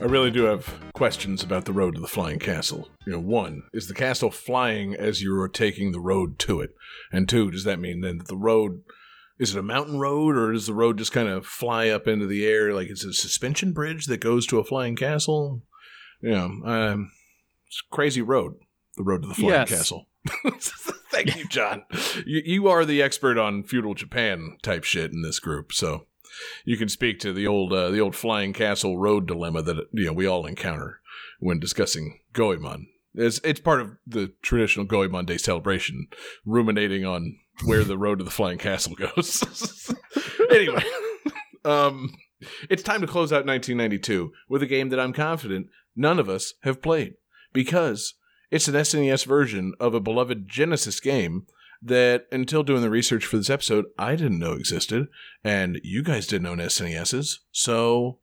[0.00, 2.88] I really do have questions about the road to the flying castle.
[3.06, 6.74] You know, one, is the castle flying as you are taking the road to it?
[7.12, 8.82] And two, does that mean then that the road
[9.38, 12.26] is it a mountain road or does the road just kind of fly up into
[12.26, 15.62] the air like it's a suspension bridge that goes to a flying castle?
[16.22, 17.10] Yeah, um,
[17.66, 18.56] it's a crazy road,
[18.98, 19.70] the road to the flying Yes.
[19.70, 20.06] castle.
[21.10, 21.84] Thank you, John.
[22.26, 26.06] You, you are the expert on feudal Japan type shit in this group, so
[26.64, 30.06] you can speak to the old uh, the old flying castle road dilemma that you
[30.06, 31.00] know we all encounter
[31.38, 32.86] when discussing Goemon.
[33.14, 36.06] It's it's part of the traditional Goemon Day celebration,
[36.44, 39.92] ruminating on where the road to the flying castle goes.
[40.50, 40.84] anyway,
[41.64, 42.14] um,
[42.68, 46.54] it's time to close out 1992 with a game that I'm confident none of us
[46.62, 47.14] have played
[47.52, 48.14] because
[48.50, 51.46] it's an SNES version of a beloved Genesis game
[51.82, 55.08] that until doing the research for this episode, I didn't know existed,
[55.42, 57.36] and you guys didn't own SNESs.
[57.52, 58.18] So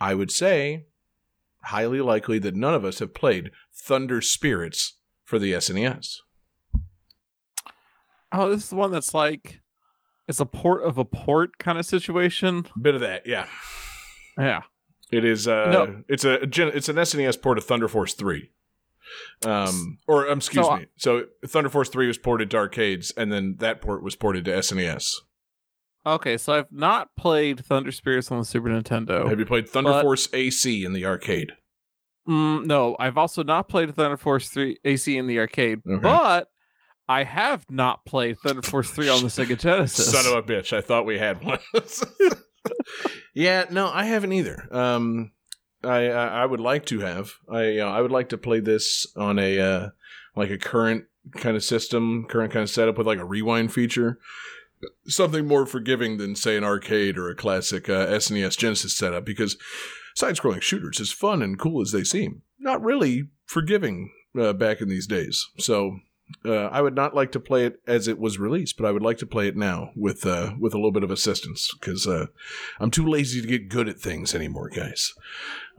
[0.00, 0.86] I would say
[1.64, 6.16] highly likely that none of us have played Thunder Spirits for the SNES.
[8.32, 9.60] Oh, this is the one that's like
[10.26, 12.66] it's a port of a port kind of situation.
[12.80, 13.46] Bit of that, yeah.
[14.38, 14.62] Yeah.
[15.12, 15.46] It is.
[15.46, 16.02] Uh, No.
[16.08, 18.50] It's a it's an SNES port of Thunder Force three.
[19.46, 20.86] Um, or um, excuse So, me.
[20.96, 24.52] So Thunder Force three was ported to arcades, and then that port was ported to
[24.52, 25.06] SNES.
[26.06, 29.28] Okay, so I've not played Thunder Spirits on the Super Nintendo.
[29.28, 31.52] Have you played Thunder But- Force AC in the arcade?
[32.28, 36.00] Mm, no, I've also not played Thunder Force 3 AC in the arcade, Okay.
[36.02, 36.48] but
[37.06, 40.10] I have not played Thunder Force 3 on the Sega Genesis.
[40.10, 40.72] Son of a bitch!
[40.74, 41.58] I thought we had one.
[43.34, 44.66] yeah, no, I haven't either.
[44.74, 45.32] Um,
[45.84, 47.34] I I, would like to have.
[47.48, 49.88] I I would like to play this on a uh,
[50.36, 51.04] like a current
[51.36, 54.18] kind of system, current kind of setup with like a rewind feature.
[55.06, 59.56] Something more forgiving than say an arcade or a classic uh, SNES Genesis setup, because
[60.14, 64.88] side-scrolling shooters, as fun and cool as they seem, not really forgiving uh, back in
[64.88, 65.46] these days.
[65.58, 66.00] So
[66.44, 69.02] uh, I would not like to play it as it was released, but I would
[69.02, 72.26] like to play it now with uh, with a little bit of assistance because uh,
[72.80, 75.12] I'm too lazy to get good at things anymore, guys.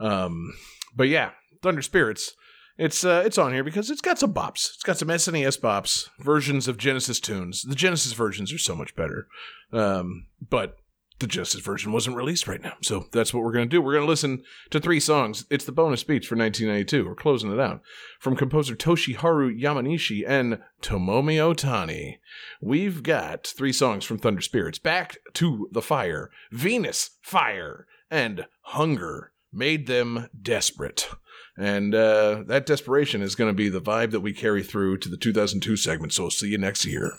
[0.00, 0.52] Um,
[0.94, 1.30] but yeah,
[1.62, 2.34] Thunder Spirits.
[2.78, 4.74] It's uh, it's on here because it's got some bops.
[4.74, 7.62] It's got some SNES bops, versions of Genesis tunes.
[7.62, 9.28] The Genesis versions are so much better,
[9.72, 10.76] um, but
[11.18, 13.80] the Justice version wasn't released right now, so that's what we're gonna do.
[13.80, 15.46] We're gonna listen to three songs.
[15.50, 17.06] It's the bonus speech for 1992.
[17.06, 17.80] We're closing it out
[18.18, 22.18] from composer Toshiharu Yamanishi and Tomomi Otani.
[22.60, 29.32] We've got three songs from Thunder Spirits Back to the Fire, Venus Fire, and Hunger
[29.52, 31.08] made them desperate.
[31.56, 35.08] And uh, that desperation is going to be the vibe that we carry through to
[35.08, 36.12] the 2002 segment.
[36.12, 37.14] So see you next year.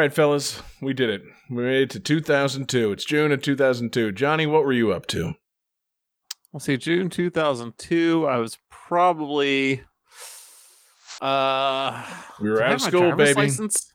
[0.00, 1.22] Right, fellas, we did it.
[1.48, 2.92] We made it to 2002.
[2.92, 4.12] It's June of 2002.
[4.12, 5.34] Johnny, what were you up to?
[6.52, 8.26] Let's see, June 2002.
[8.26, 9.82] I was probably.
[11.20, 12.02] Uh,
[12.40, 13.34] We were out of school, baby.
[13.34, 13.92] License?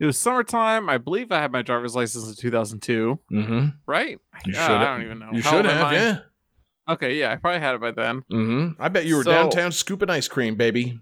[0.00, 0.88] It was summertime.
[0.90, 3.66] I believe I had my driver's license in 2002, Mm-hmm.
[3.86, 4.18] right?
[4.44, 4.60] You Uh.
[4.68, 5.28] I don't even know.
[5.32, 6.18] You How should have, yeah.
[6.88, 8.22] Okay, yeah, I probably had it by then.
[8.32, 8.82] Mm-hmm.
[8.82, 10.98] I bet you were So- downtown scooping ice cream, baby.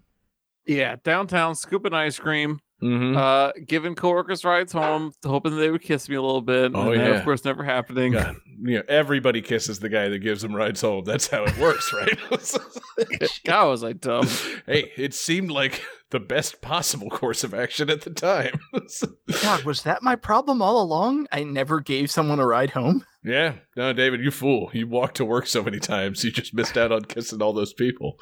[0.67, 3.17] Yeah, downtown scooping ice cream, Mm-hmm.
[3.17, 6.73] uh, giving coworkers rides home, hoping they would kiss me a little bit.
[6.75, 7.19] Oh, and then, yeah.
[7.19, 8.13] of course, never happening.
[8.13, 11.05] God, you know, everybody kisses the guy that gives them rides home.
[11.05, 12.19] That's how it works, right?
[13.45, 14.27] God, was I dumb.
[14.67, 18.61] hey, it seemed like the best possible course of action at the time.
[19.43, 21.27] God, was that my problem all along?
[21.33, 23.05] I never gave someone a ride home.
[23.25, 24.71] yeah, no, David, you fool!
[24.73, 27.73] You walked to work so many times, you just missed out on kissing all those
[27.73, 28.19] people.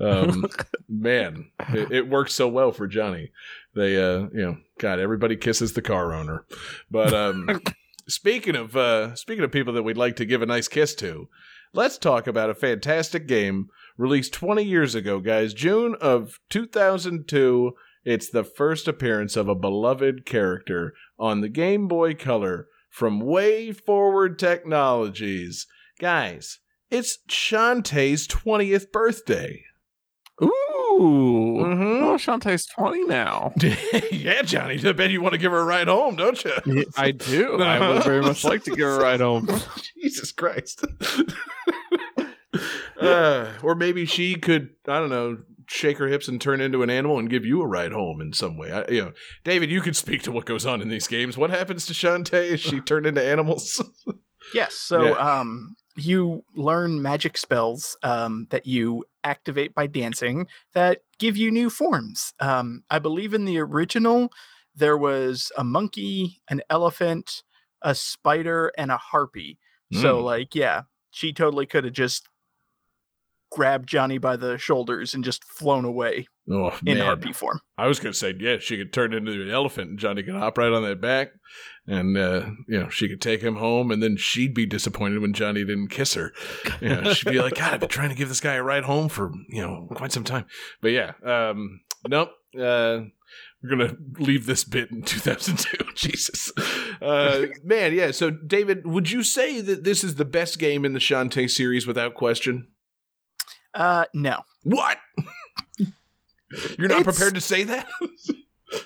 [0.00, 0.46] Um,
[0.88, 3.30] man, it, it worked so well for Johnny.
[3.74, 6.44] They, uh, you know, God, everybody kisses the car owner.
[6.90, 7.60] But um,
[8.08, 11.28] speaking of uh, speaking of people that we'd like to give a nice kiss to,
[11.72, 15.54] let's talk about a fantastic game released 20 years ago, guys.
[15.54, 17.72] June of 2002.
[18.04, 24.38] It's the first appearance of a beloved character on the Game Boy Color from WayForward
[24.38, 25.66] Technologies.
[26.00, 26.58] Guys,
[26.90, 29.62] it's Shantae's 20th birthday.
[30.42, 30.48] Ooh.
[31.62, 32.02] Mhm.
[32.02, 33.52] Oh, Shantae's 20 now.
[34.10, 36.84] yeah, Johnny, I bet you want to give her a ride home, don't you?
[36.96, 37.62] I do.
[37.62, 39.48] I would very much like to give her a ride home.
[40.02, 40.84] Jesus Christ.
[43.00, 45.38] uh, or maybe she could, I don't know,
[45.68, 48.32] shake her hips and turn into an animal and give you a ride home in
[48.32, 48.70] some way.
[48.72, 49.12] I, you know,
[49.44, 51.36] David, you could speak to what goes on in these games.
[51.38, 52.50] What happens to Shantae?
[52.52, 53.82] Is she turned into animals?
[54.54, 54.74] Yes.
[54.74, 55.40] So Yeah.
[55.40, 61.70] um you learn magic spells um that you activate by dancing that give you new
[61.70, 62.34] forms.
[62.40, 64.30] Um I believe in the original
[64.74, 67.44] there was a monkey, an elephant,
[67.82, 69.58] a spider and a harpy.
[69.92, 70.24] So Mm.
[70.24, 70.82] like yeah,
[71.12, 72.28] she totally could have just
[73.52, 77.06] grabbed Johnny by the shoulders and just flown away oh, in man.
[77.06, 77.60] harpy form.
[77.76, 80.34] I was going to say, yeah, she could turn into an elephant and Johnny could
[80.34, 81.32] hop right on that back.
[81.86, 85.34] And, uh, you know, she could take him home and then she'd be disappointed when
[85.34, 86.32] Johnny didn't kiss her.
[86.80, 88.84] You know, she'd be like, God, I've been trying to give this guy a ride
[88.84, 90.46] home for, you know, quite some time.
[90.80, 92.30] But yeah, um, nope.
[92.58, 93.00] Uh,
[93.62, 95.78] we're going to leave this bit in 2002.
[95.94, 96.52] Jesus.
[97.00, 98.10] Uh, man, yeah.
[98.10, 101.86] So, David, would you say that this is the best game in the Shantae series
[101.86, 102.68] without question?
[103.74, 104.40] Uh no.
[104.64, 104.98] What?
[106.78, 107.88] You're not It's- prepared to say that?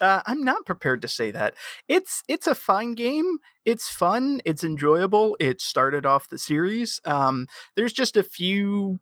[0.00, 1.54] Uh, I'm not prepared to say that.
[1.86, 3.38] It's it's a fine game.
[3.64, 4.40] It's fun.
[4.44, 5.36] It's enjoyable.
[5.38, 7.00] It started off the series.
[7.04, 8.98] Um, there's just a few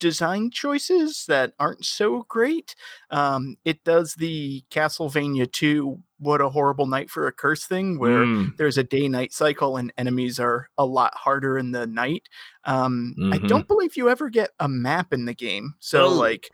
[0.00, 2.74] design choices that aren't so great.
[3.10, 8.24] Um, it does the Castlevania 2 what a horrible night for a curse thing where
[8.26, 8.56] Mm.
[8.56, 12.28] there's a day night cycle and enemies are a lot harder in the night.
[12.64, 13.48] Um, I Mhm.
[13.48, 15.74] don't believe you ever get a map in the game.
[15.80, 16.14] So, Oh.
[16.14, 16.50] like,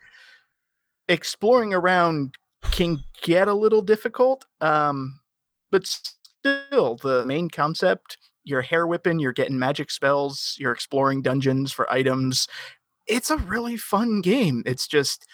[1.09, 2.35] exploring around
[2.71, 4.45] can get a little difficult.
[4.61, 5.19] Um,
[5.71, 11.71] but still, the main concept you're hair whipping, you're getting magic spells, you're exploring dungeons
[11.71, 12.47] for items.
[13.07, 14.63] It's a really fun game.
[14.65, 15.25] It's just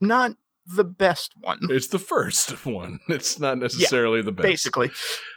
[0.00, 0.32] not
[0.68, 2.98] the best one, It's the first one.
[3.08, 4.42] It's not necessarily the best.
[4.48, 4.90] basically.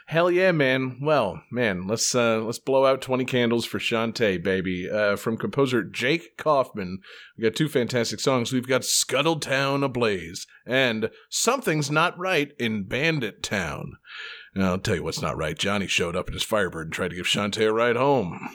[0.08, 0.98] Hell yeah, man.
[1.00, 4.90] Well, man, let's uh let's blow out 20 candles for Shantae, baby.
[4.90, 6.98] Uh from composer Jake Kaufman.
[7.38, 8.52] We got two fantastic songs.
[8.52, 13.92] We've got Scuttled Town Ablaze and Something's Not Right in Bandit Town.
[14.56, 15.56] Now, I'll tell you what's not right.
[15.56, 18.48] Johnny showed up in his Firebird and tried to give Shantae a ride home.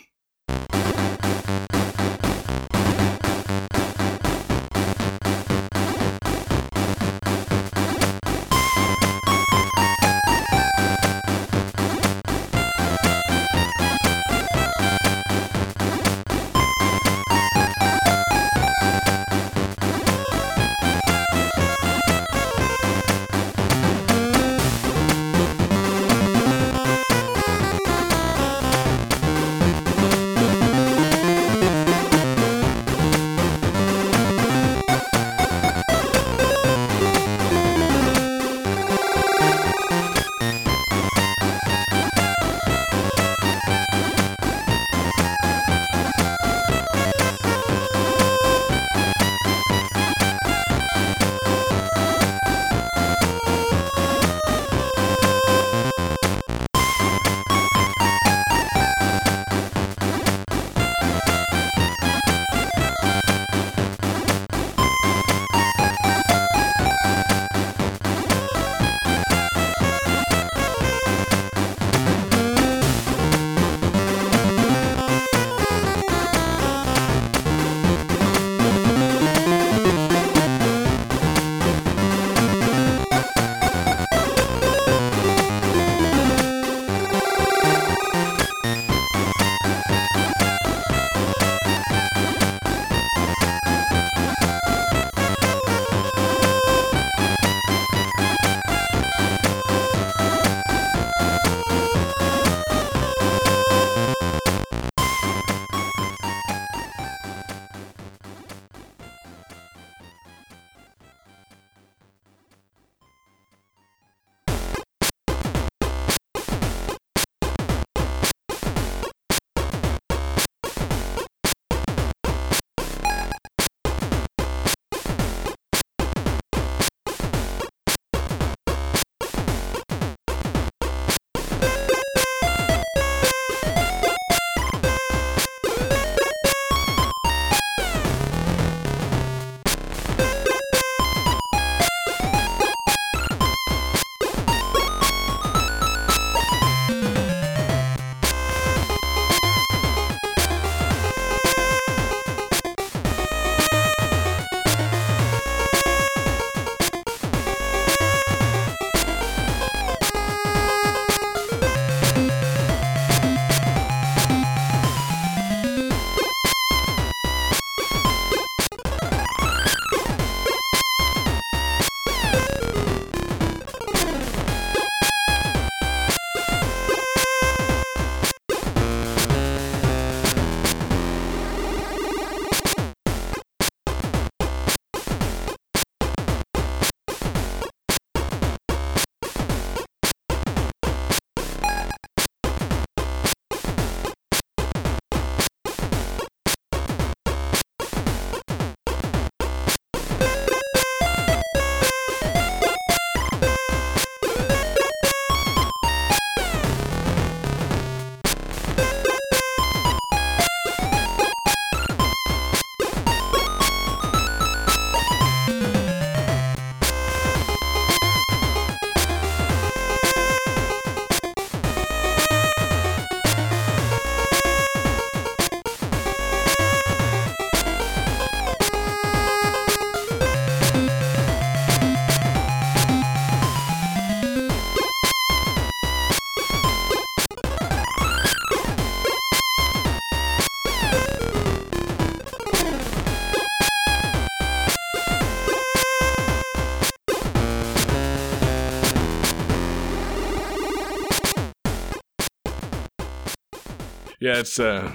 [254.26, 254.92] Yeah, it's uh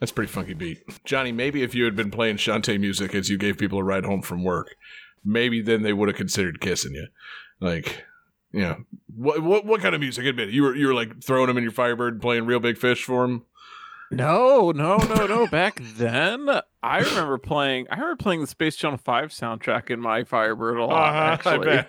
[0.00, 0.82] that's a pretty funky beat.
[1.04, 4.04] Johnny, maybe if you had been playing Shantae music as you gave people a ride
[4.04, 4.74] home from work,
[5.24, 7.06] maybe then they would have considered kissing you.
[7.60, 8.04] Like,
[8.50, 8.78] you know,
[9.14, 10.26] what what what kind of music?
[10.26, 10.52] Admit it.
[10.52, 13.04] You were you were like throwing them in your Firebird, and playing Reel Big Fish
[13.04, 13.44] for them.
[14.10, 15.46] No, no, no, no.
[15.46, 16.48] Back then,
[16.82, 17.86] I remember playing.
[17.88, 21.38] I remember playing the Space Channel Five soundtrack in my Firebird a lot.
[21.40, 21.86] Uh-huh,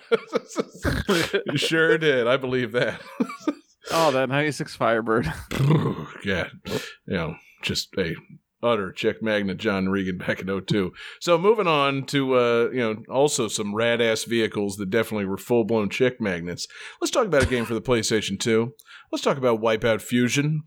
[1.08, 2.28] actually, you sure did.
[2.28, 3.00] I believe that.
[3.90, 5.32] oh, that '96 Firebird.
[6.24, 8.14] yeah, you know, just a
[8.62, 10.92] utter check magnet John Regan back in 02.
[11.20, 15.36] So moving on to uh, you know, also some rad ass vehicles that definitely were
[15.36, 16.66] full blown check magnets.
[17.00, 18.72] Let's talk about a game for the PlayStation 2.
[19.12, 20.64] Let's talk about Wipeout Fusion.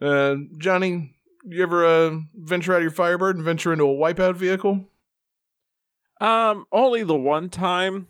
[0.00, 4.36] Uh, Johnny, you ever uh, venture out of your Firebird and venture into a Wipeout
[4.36, 4.88] vehicle?
[6.20, 8.08] Um, only the one time.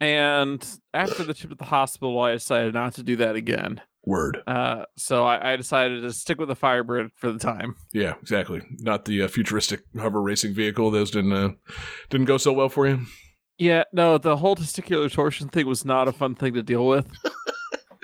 [0.00, 3.80] And after the trip at the hospital, I decided not to do that again.
[4.04, 4.38] Word.
[4.46, 7.74] Uh, so I, I decided to stick with the Firebird for the time.
[7.92, 8.62] Yeah, exactly.
[8.78, 10.90] Not the uh, futuristic hover racing vehicle.
[10.90, 11.50] Those didn't uh,
[12.08, 13.00] didn't go so well for you.
[13.58, 17.10] Yeah, no, the whole testicular torsion thing was not a fun thing to deal with.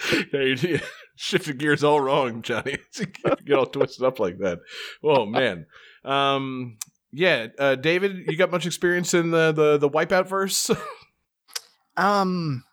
[0.33, 0.81] hey, you
[1.15, 2.79] shifted gears all wrong, Johnny.
[3.45, 4.59] get all twisted up like that.
[5.05, 5.67] Oh man.
[6.05, 6.79] Um,
[7.13, 10.71] yeah, uh, David, you got much experience in the the, the Wipeout verse?
[11.97, 12.65] Um,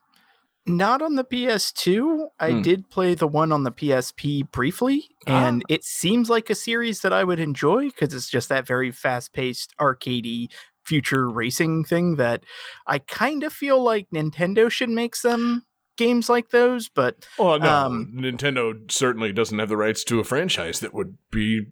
[0.65, 2.27] not on the PS2.
[2.39, 2.61] I Hmm.
[2.61, 7.13] did play the one on the PSP briefly, and it seems like a series that
[7.13, 10.47] I would enjoy because it's just that very fast-paced, arcadey
[10.85, 12.43] future racing thing that
[12.87, 15.63] I kind of feel like Nintendo should make some
[15.97, 16.87] games like those.
[16.89, 21.17] But Oh no, Um, Nintendo certainly doesn't have the rights to a franchise that would
[21.31, 21.67] be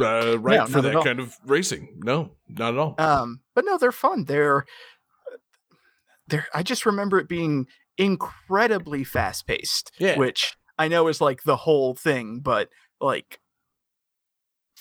[0.00, 1.98] uh, right No, for that kind of racing.
[2.04, 2.94] No, not at all.
[2.98, 4.24] um, but no, they're fun.
[4.24, 4.64] They're
[6.28, 6.46] they're.
[6.54, 7.66] I just remember it being
[7.98, 9.92] incredibly fast-paced.
[9.98, 10.18] Yeah.
[10.18, 12.68] which I know is like the whole thing, but
[13.00, 13.40] like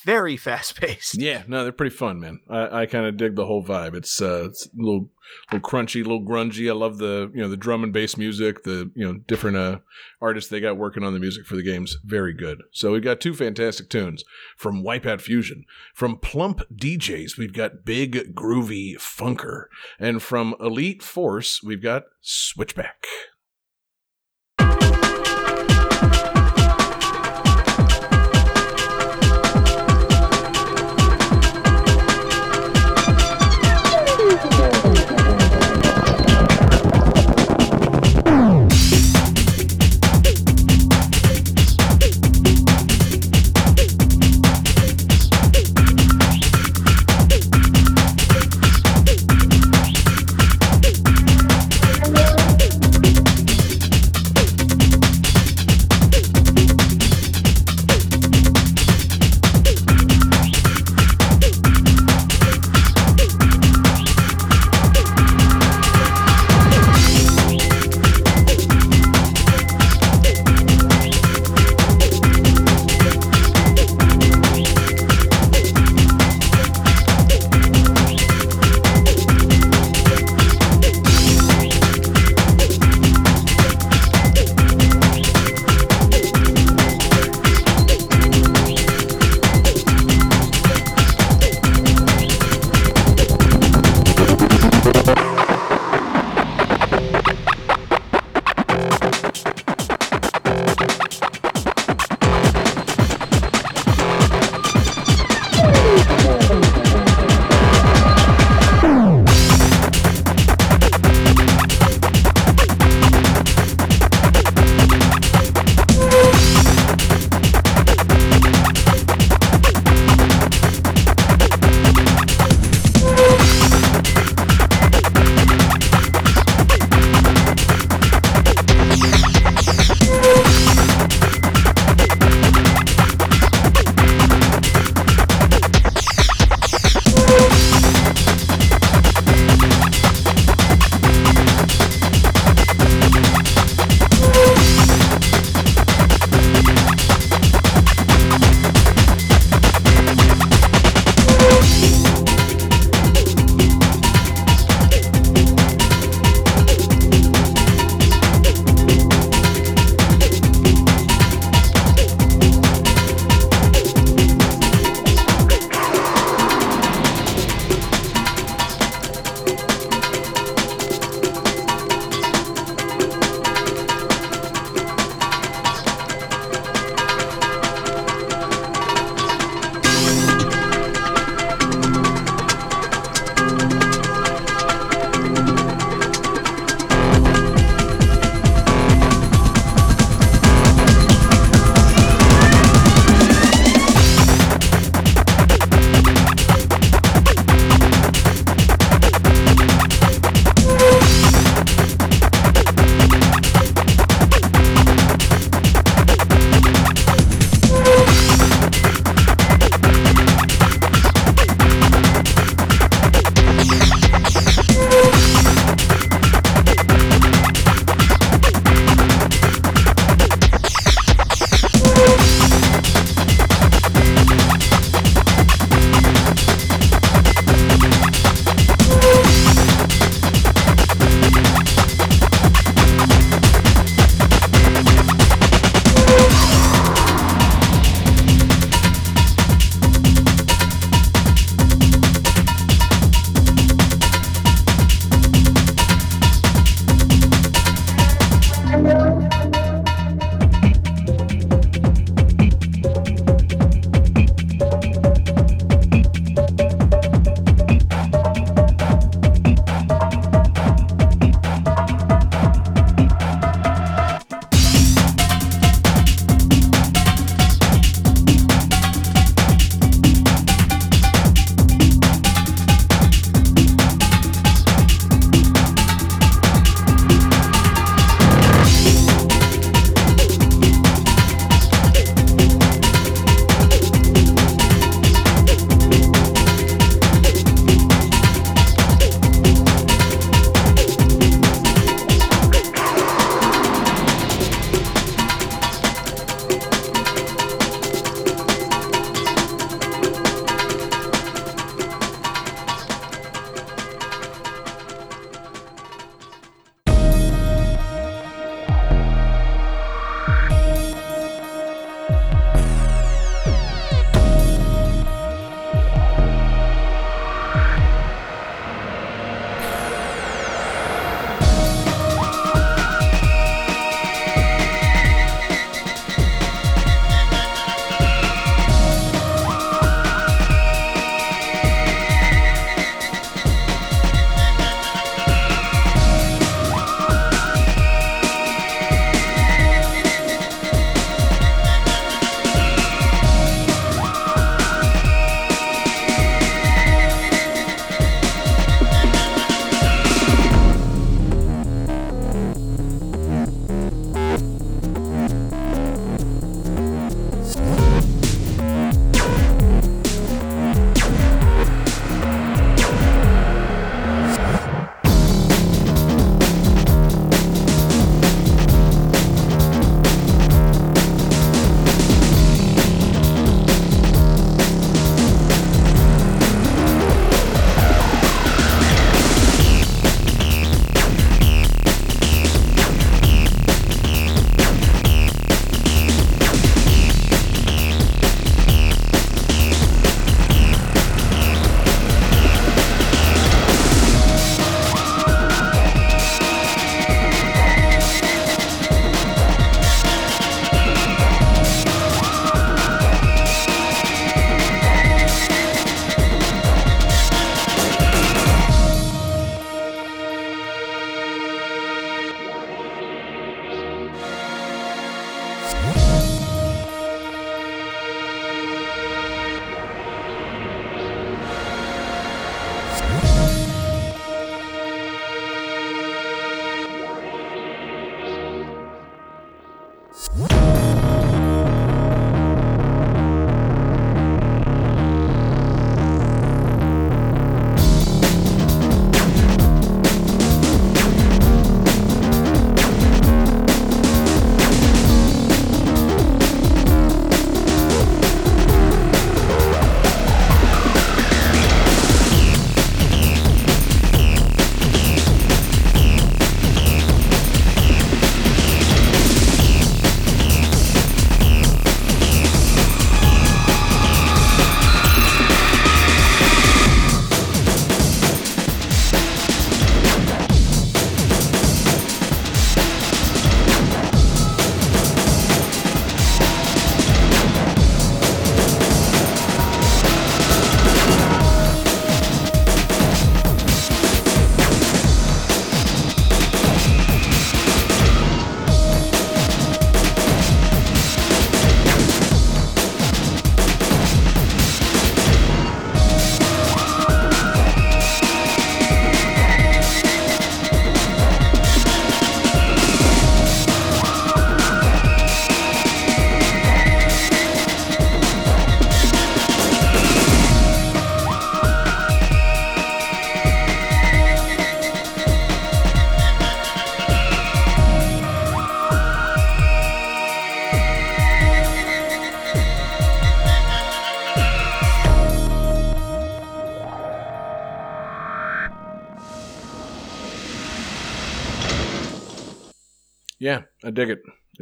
[0.04, 1.16] very fast paced.
[1.20, 2.40] Yeah, no, they're pretty fun, man.
[2.50, 3.96] I, I kind of dig the whole vibe.
[3.96, 5.10] It's uh, it's a little,
[5.52, 6.70] little crunchy, a little grungy.
[6.70, 8.64] I love the you know the drum and bass music.
[8.64, 9.80] The you know different uh
[10.22, 11.98] artists they got working on the music for the games.
[12.04, 12.64] Very good.
[12.72, 14.24] So we've got two fantastic tunes
[14.58, 15.66] from Wipeout Fusion.
[15.94, 19.66] From Plump DJs, we've got Big Groovy Funker,
[20.00, 23.06] and from Elite Force, we've got Switchback.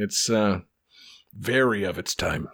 [0.02, 0.62] It's uh,
[1.32, 2.48] very of its time.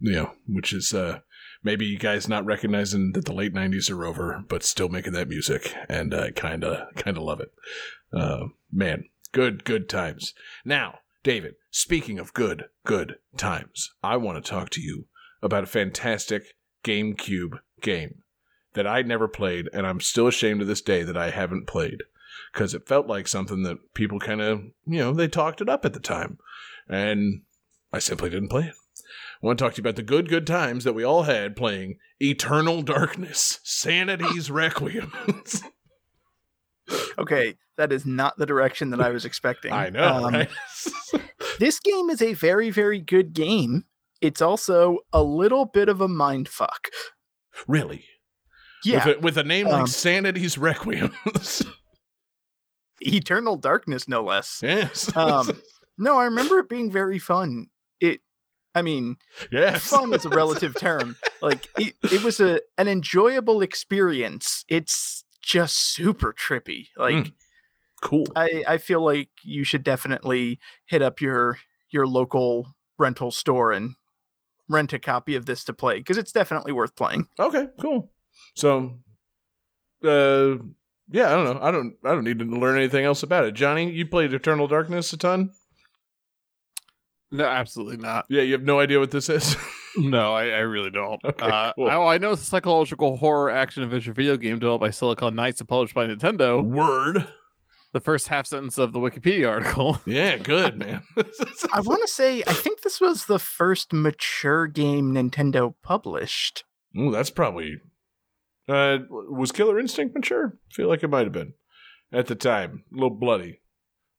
[0.00, 1.20] You know, which is uh,
[1.62, 5.28] maybe you guys not recognizing that the late '90s are over, but still making that
[5.28, 7.52] music, and I kind of kind of love it.
[8.12, 10.32] Uh, man, good good times.
[10.64, 15.06] Now, David, speaking of good good times, I want to talk to you
[15.42, 18.22] about a fantastic GameCube game
[18.72, 22.02] that I never played, and I'm still ashamed to this day that I haven't played
[22.52, 25.84] because it felt like something that people kind of, you know, they talked it up
[25.84, 26.38] at the time.
[26.88, 27.42] And
[27.92, 28.74] I simply didn't play it.
[29.42, 31.56] I want to talk to you about the good, good times that we all had
[31.56, 35.12] playing Eternal Darkness, Sanity's Requiem.
[37.16, 39.72] Okay, that is not the direction that I was expecting.
[39.72, 40.50] I know, Um, right?
[41.58, 43.84] This game is a very, very good game.
[44.20, 46.88] It's also a little bit of a mind fuck.
[47.66, 48.04] really?
[48.84, 51.14] Yeah, With a, with a name like Um, Sanity's Requiem.
[53.00, 54.60] Eternal Darkness, no less.
[54.62, 55.14] yes.
[55.16, 55.58] Um,
[55.98, 57.68] no, I remember it being very fun.
[58.00, 58.20] It,
[58.74, 59.16] I mean,
[59.52, 59.88] yes.
[59.88, 61.16] fun is a relative term.
[61.40, 64.64] Like it, it was a an enjoyable experience.
[64.68, 66.88] It's just super trippy.
[66.96, 67.32] Like Mm.
[68.04, 68.26] Cool.
[68.36, 71.58] I, I feel like you should definitely hit up your
[71.90, 73.94] your local rental store and
[74.68, 77.28] rent a copy of this to play because it's definitely worth playing.
[77.38, 78.12] Okay, cool.
[78.56, 78.98] So,
[80.04, 80.56] uh,
[81.10, 81.58] yeah, I don't know.
[81.62, 81.96] I don't.
[82.04, 83.52] I don't need to learn anything else about it.
[83.52, 85.52] Johnny, you played Eternal Darkness a ton.
[87.34, 88.26] No, absolutely not.
[88.28, 89.56] Yeah, you have no idea what this is.
[89.96, 91.24] No, I, I really don't.
[91.24, 91.86] Okay, uh, cool.
[91.88, 95.60] I, I know it's a psychological horror action adventure video game developed by Silicon Knights
[95.60, 96.64] and published by Nintendo.
[96.64, 97.28] Word.
[97.92, 100.00] The first half sentence of the Wikipedia article.
[100.06, 101.02] Yeah, good man.
[101.72, 106.64] I want to say I think this was the first mature game Nintendo published.
[106.98, 107.76] Ooh, that's probably.
[108.68, 110.58] Uh, was Killer Instinct mature?
[110.72, 111.52] I feel like it might have been
[112.12, 112.82] at the time.
[112.90, 113.60] A little bloody.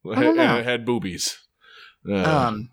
[0.09, 0.43] I don't know.
[0.43, 1.37] And it had boobies.
[2.09, 2.13] Uh,
[2.47, 2.69] Um,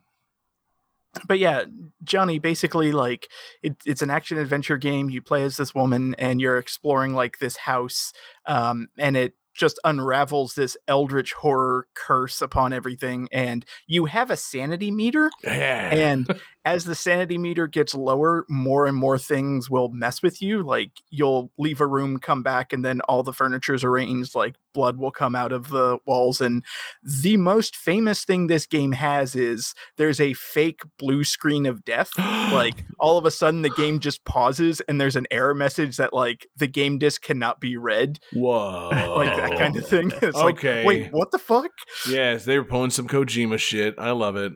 [1.27, 1.65] but yeah,
[2.05, 3.29] Johnny, basically, like
[3.63, 5.11] it, it's an action adventure game.
[5.11, 8.13] You play as this woman, and you're exploring like this house,
[8.47, 13.29] um, and it just unravels this eldritch horror curse upon everything.
[13.31, 15.91] And you have a sanity meter, yeah.
[15.93, 20.63] and as the sanity meter gets lower, more and more things will mess with you.
[20.63, 24.35] Like you'll leave a room, come back, and then all the furniture's arranged.
[24.35, 26.41] Like blood will come out of the walls.
[26.41, 26.65] And
[27.03, 32.11] the most famous thing this game has is there's a fake blue screen of death.
[32.19, 36.13] like all of a sudden, the game just pauses, and there's an error message that
[36.13, 40.13] like the game disc cannot be read, whoa, like that kind of thing.
[40.23, 40.39] It's.
[40.39, 40.79] Okay.
[40.79, 41.71] like, wait, what the fuck?
[42.09, 43.95] Yes, they were pulling some Kojima shit.
[43.99, 44.53] I love it.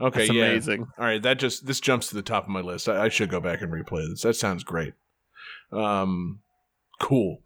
[0.00, 0.44] Okay, That's yeah.
[0.46, 0.86] amazing.
[0.98, 2.88] All right, that just this jumps to the top of my list.
[2.88, 4.22] I, I should go back and replay this.
[4.22, 4.94] That sounds great.
[5.70, 6.40] Um,
[7.00, 7.42] cool.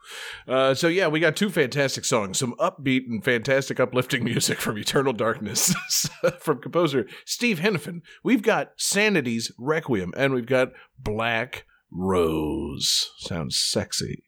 [0.47, 4.79] Uh, so yeah, we got two fantastic songs, some upbeat and fantastic uplifting music from
[4.79, 5.75] Eternal Darkness
[6.41, 8.01] from composer Steve Henifin.
[8.23, 13.11] We've got Sanity's Requiem, and we've got Black Rose.
[13.19, 14.25] Sounds sexy.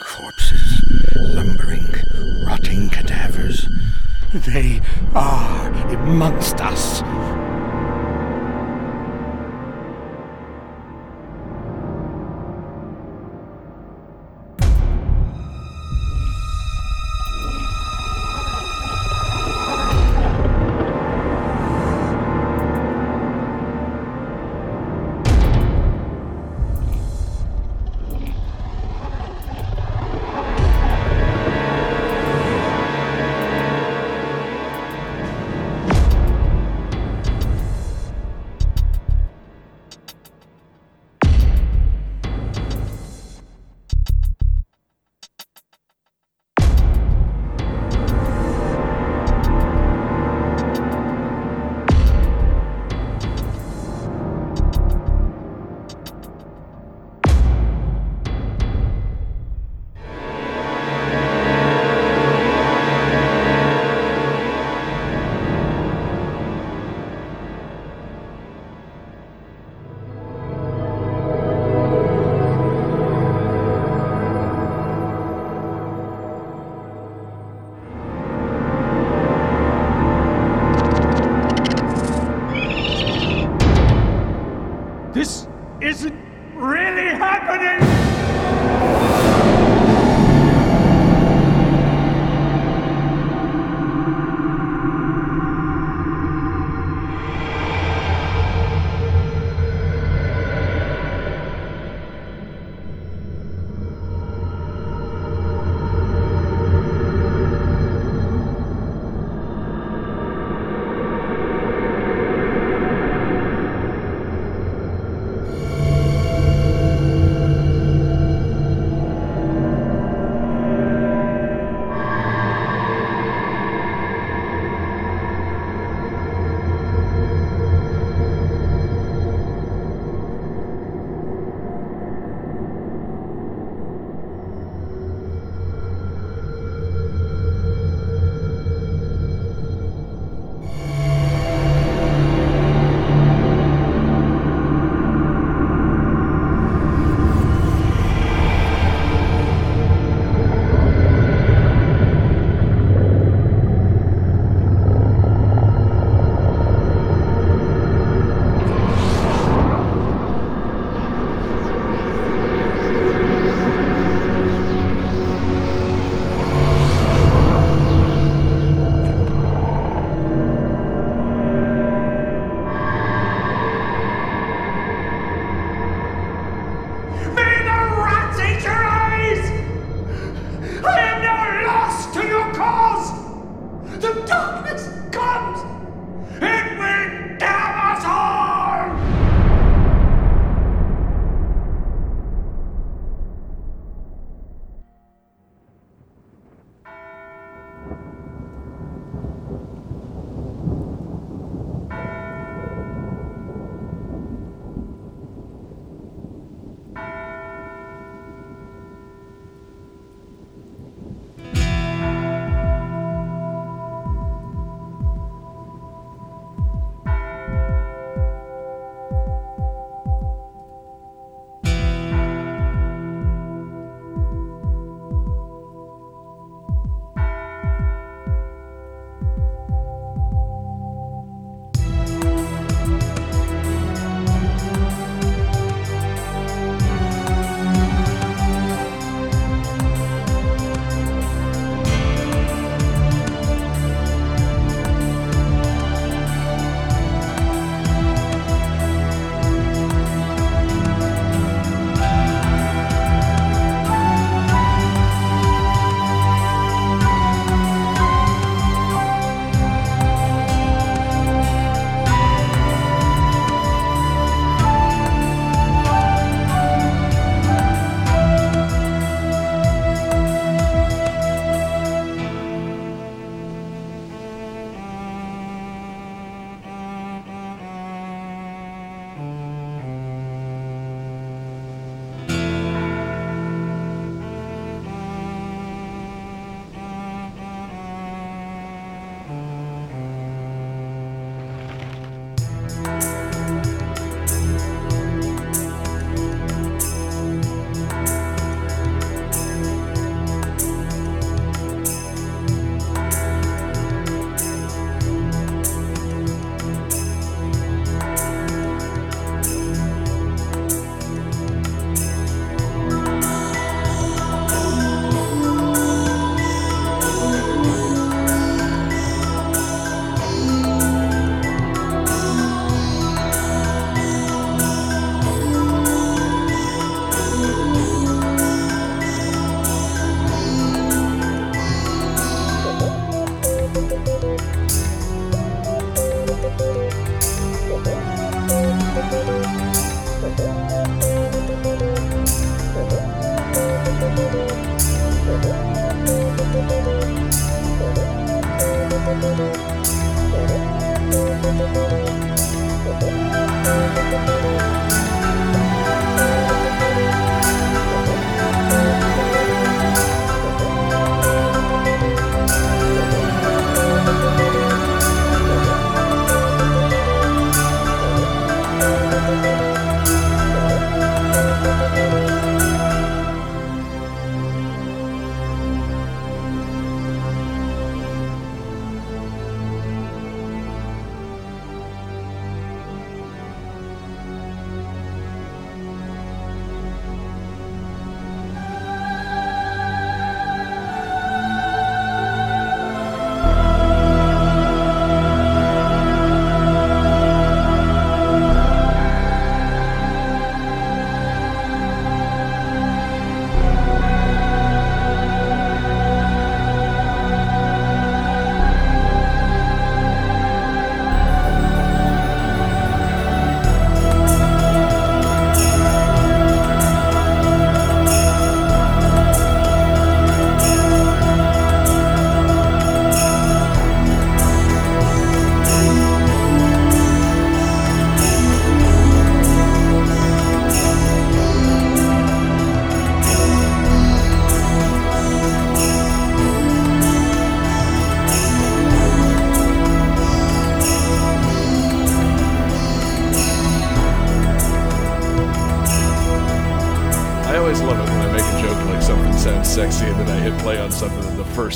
[0.00, 0.82] Corpses,
[1.16, 1.86] lumbering,
[2.46, 3.66] rotting cadavers.
[4.32, 4.80] They
[5.14, 7.02] are amongst us.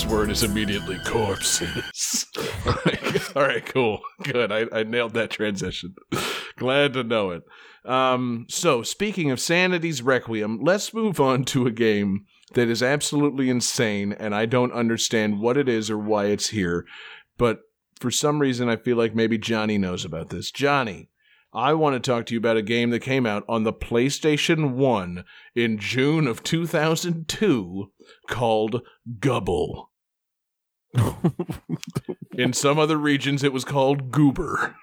[0.00, 2.26] First word is immediately corpses.
[3.36, 4.00] All right, cool.
[4.22, 4.50] Good.
[4.50, 5.94] I, I nailed that transition.
[6.56, 7.42] Glad to know it.
[7.84, 12.24] Um, so, speaking of Sanity's Requiem, let's move on to a game
[12.54, 16.86] that is absolutely insane and I don't understand what it is or why it's here.
[17.36, 17.60] But
[17.98, 20.50] for some reason, I feel like maybe Johnny knows about this.
[20.50, 21.10] Johnny,
[21.52, 24.76] I want to talk to you about a game that came out on the PlayStation
[24.76, 25.24] 1
[25.54, 27.92] in June of 2002
[28.28, 28.82] called
[29.18, 29.89] Gubble.
[32.34, 34.76] in some other regions, it was called Goober.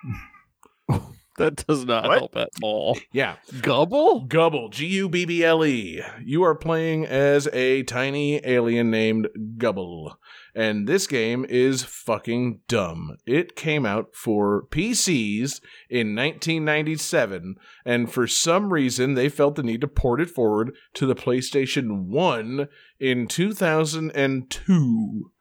[1.37, 2.17] That does not What?
[2.17, 2.97] help at all.
[3.13, 4.21] Yeah, Gubble?
[4.21, 6.01] Gubble, G U B B L E.
[6.25, 9.27] You are playing as a tiny alien named
[9.59, 10.17] Gubble.
[10.55, 13.17] And this game is fucking dumb.
[13.27, 15.61] It came out for PCs
[15.91, 17.53] in 1997,
[17.85, 22.07] and for some reason they felt the need to port it forward to the PlayStation
[22.07, 22.67] 1
[22.99, 25.31] in 2002.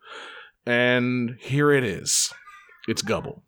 [0.66, 2.32] And here it is.
[2.88, 3.42] It's Gubble.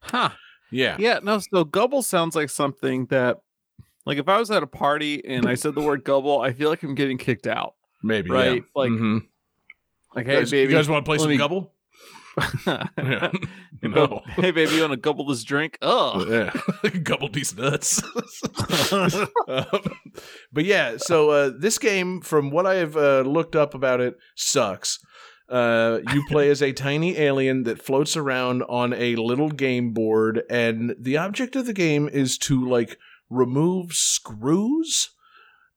[0.00, 0.30] Huh.
[0.70, 0.96] Yeah.
[0.98, 3.38] Yeah, no, so gubble sounds like something that
[4.06, 6.68] like if I was at a party and I said the word gubble, I feel
[6.70, 7.74] like I'm getting kicked out.
[8.02, 8.30] Maybe.
[8.30, 8.60] Right, Yeah.
[8.74, 9.26] like, Mhm.
[10.14, 10.72] Like, You hey guys- baby.
[10.72, 11.72] You guys want to play some me- Gubble?
[12.66, 12.86] Yeah.
[12.96, 13.30] Hey,
[13.88, 14.22] no.
[14.36, 15.76] hey baby, you want to gobble this drink?
[15.82, 16.24] Oh.
[16.28, 16.88] Yeah.
[17.02, 18.00] gobble these nuts.
[18.92, 19.10] um,
[20.52, 25.00] but yeah, so uh, this game, from what I've uh, looked up about it, sucks.
[25.48, 30.42] Uh, you play as a tiny alien that floats around on a little game board,
[30.50, 32.98] and the object of the game is to like
[33.30, 35.10] remove screws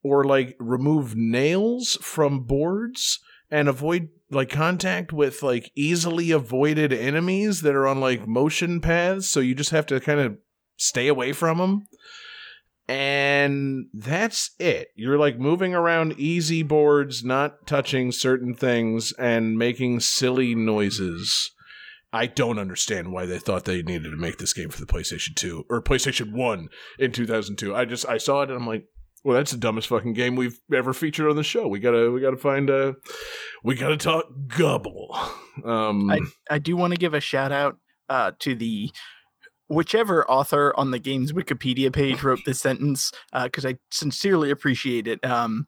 [0.04, 3.20] or like remove nails from boards
[3.50, 9.28] and avoid like contact with like easily avoided enemies that are on like motion paths
[9.28, 10.38] so you just have to kind of
[10.78, 11.88] stay away from them
[12.92, 20.00] and that's it you're like moving around easy boards not touching certain things and making
[20.00, 21.52] silly noises
[22.14, 25.34] I don't understand why they thought they needed to make this game for the PlayStation
[25.34, 26.68] 2 or PlayStation 1
[27.00, 27.74] in 2002.
[27.74, 28.84] I just I saw it and I'm like,
[29.24, 31.70] well, that's the dumbest fucking game we've ever featured on the show.
[31.70, 32.96] We gotta we gotta find a
[33.64, 35.18] we gotta talk gubble.
[35.64, 36.12] Um,
[36.50, 37.78] I do want to give a shout out
[38.10, 38.92] uh, to the
[39.72, 43.12] whichever author on the game's Wikipedia page wrote this sentence
[43.44, 45.24] because I sincerely appreciate it.
[45.26, 45.68] Um,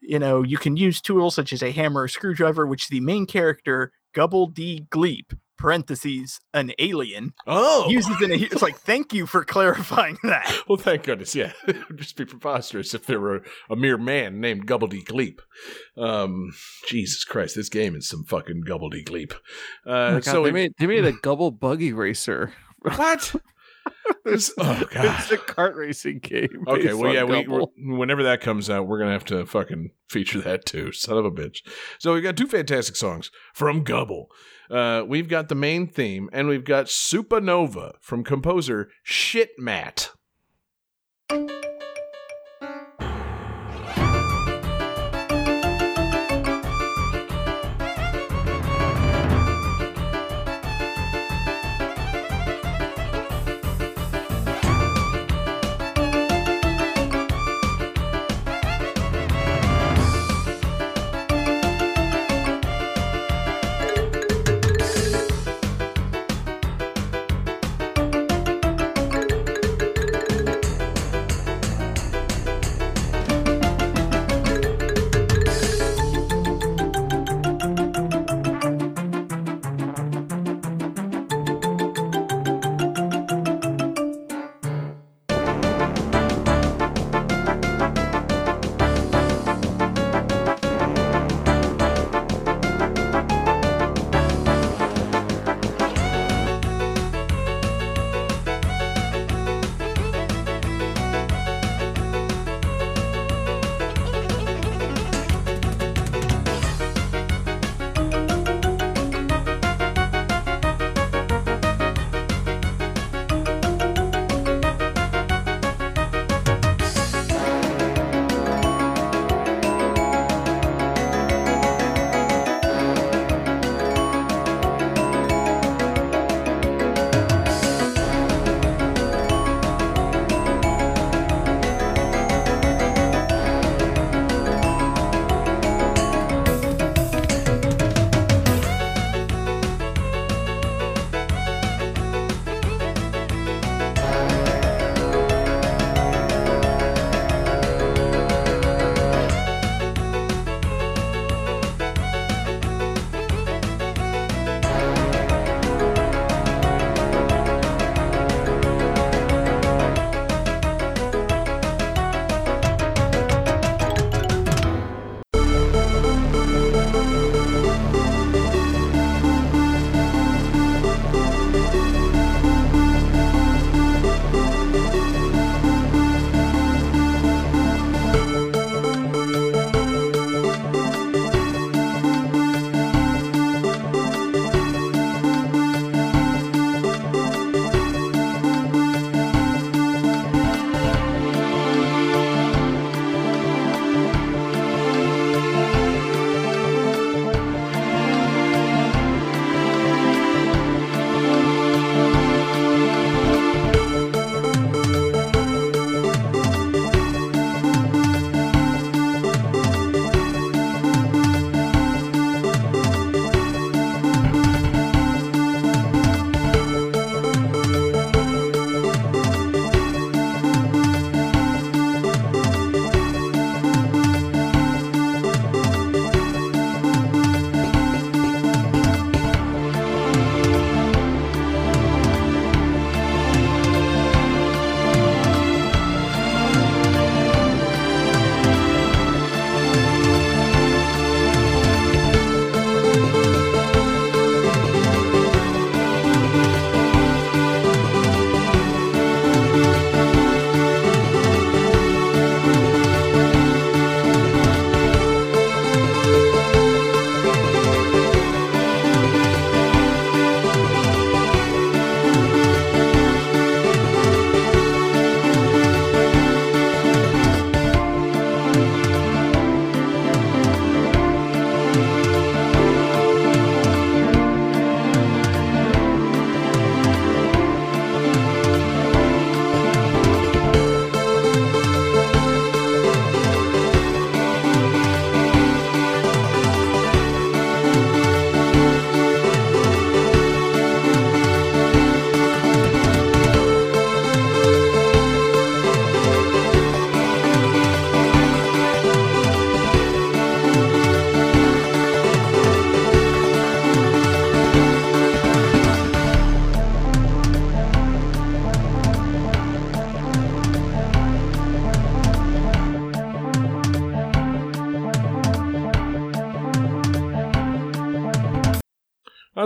[0.00, 3.26] you know, you can use tools such as a hammer or screwdriver, which the main
[3.26, 8.36] character Gubble D Gleep parentheses an alien oh, uses in a.
[8.36, 10.62] It's like thank you for clarifying that.
[10.68, 11.34] well, thank goodness.
[11.34, 15.40] Yeah, it would just be preposterous if there were a mere man named Gubbledy Gleep.
[15.96, 16.52] Um,
[16.86, 19.32] Jesus Christ, this game is some fucking Gubbledy Gleep.
[19.84, 22.52] Oh Uh, my God, so they it- made they made a gubble buggy racer.
[22.82, 23.34] What?
[24.24, 26.64] This, oh it's a kart racing game.
[26.66, 27.44] Okay, well, yeah, we,
[27.76, 30.92] whenever that comes out, we're gonna have to fucking feature that too.
[30.92, 31.58] Son of a bitch.
[31.98, 34.30] So we've got two fantastic songs from Gubble.
[34.70, 40.10] Uh, we've got the main theme, and we've got Supernova from composer Shitmat.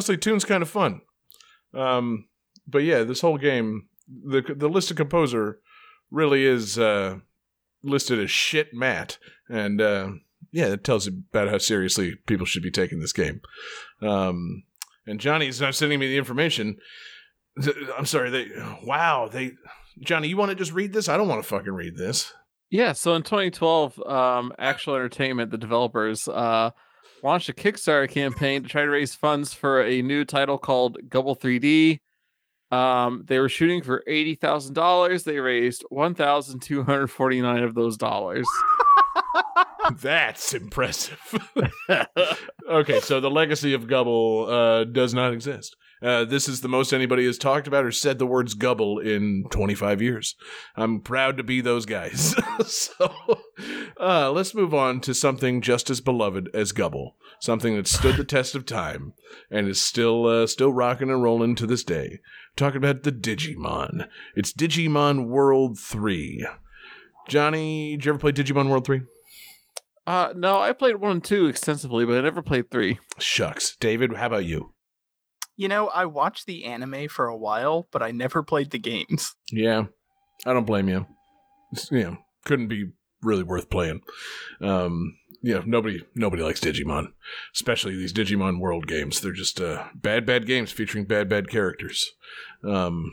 [0.02, 1.00] Honestly, Tune's kind of fun.
[1.72, 2.26] Um,
[2.66, 5.60] but yeah, this whole game, the the listed composer
[6.10, 7.18] really is uh,
[7.84, 9.18] listed as Shitmat,
[9.48, 10.10] and uh,
[10.50, 13.42] yeah, it tells you about how seriously people should be taking this game.
[14.00, 14.64] Um,
[15.06, 16.78] and Johnny's not sending me the information.
[17.96, 18.30] I'm sorry.
[18.30, 18.48] They
[18.82, 19.28] wow.
[19.32, 19.52] They
[20.00, 21.08] Johnny, you want to just read this?
[21.08, 22.32] I don't want to fucking read this.
[22.70, 26.72] Yeah, so in 2012, um, Actual Entertainment, the developers, uh,
[27.22, 31.36] launched a Kickstarter campaign to try to raise funds for a new title called Gubble
[31.36, 32.00] 3D.
[32.72, 35.24] Um, they were shooting for eighty thousand dollars.
[35.24, 38.46] They raised one thousand two hundred forty nine of those dollars.
[40.00, 41.20] That's impressive.
[42.70, 45.76] okay, so the legacy of Gubble uh, does not exist.
[46.02, 49.44] Uh, this is the most anybody has talked about or said the words Gubble in
[49.50, 50.34] 25 years.
[50.76, 52.34] I'm proud to be those guys.
[52.66, 53.40] so
[54.00, 58.24] uh, let's move on to something just as beloved as Gubble, something that stood the
[58.24, 59.12] test of time
[59.50, 62.18] and is still uh, still rocking and rolling to this day.
[62.56, 64.08] talking about the Digimon.
[64.34, 66.46] It's Digimon World 3.
[67.28, 69.02] Johnny, did you ever play Digimon World 3?
[70.06, 72.98] Uh, no, I played one and two extensively, but I never played three.
[73.18, 73.76] Shucks.
[73.76, 74.71] David, how about you?
[75.56, 79.34] You know, I watched the anime for a while, but I never played the games.
[79.50, 79.84] Yeah,
[80.46, 81.06] I don't blame you.
[81.72, 82.90] It's, you know, couldn't be
[83.22, 84.00] really worth playing.
[84.60, 87.08] Um, you know, nobody nobody likes Digimon,
[87.54, 89.20] especially these Digimon World games.
[89.20, 92.12] They're just uh, bad, bad games featuring bad, bad characters.
[92.64, 93.12] Um,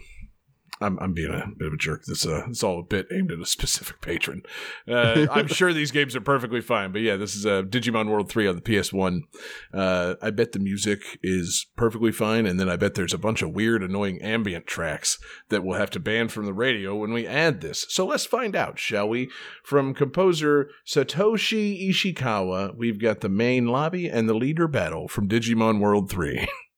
[0.81, 2.05] I'm, I'm being a bit of a jerk.
[2.05, 4.43] This uh, it's all a bit aimed at a specific patron.
[4.87, 8.29] Uh, I'm sure these games are perfectly fine, but yeah, this is uh, Digimon World
[8.29, 9.21] Three on the PS1.
[9.73, 13.41] Uh, I bet the music is perfectly fine, and then I bet there's a bunch
[13.41, 15.19] of weird, annoying ambient tracks
[15.49, 17.85] that we'll have to ban from the radio when we add this.
[17.89, 19.29] So let's find out, shall we?
[19.63, 25.79] From composer Satoshi Ishikawa, we've got the main lobby and the leader battle from Digimon
[25.79, 26.47] World Three.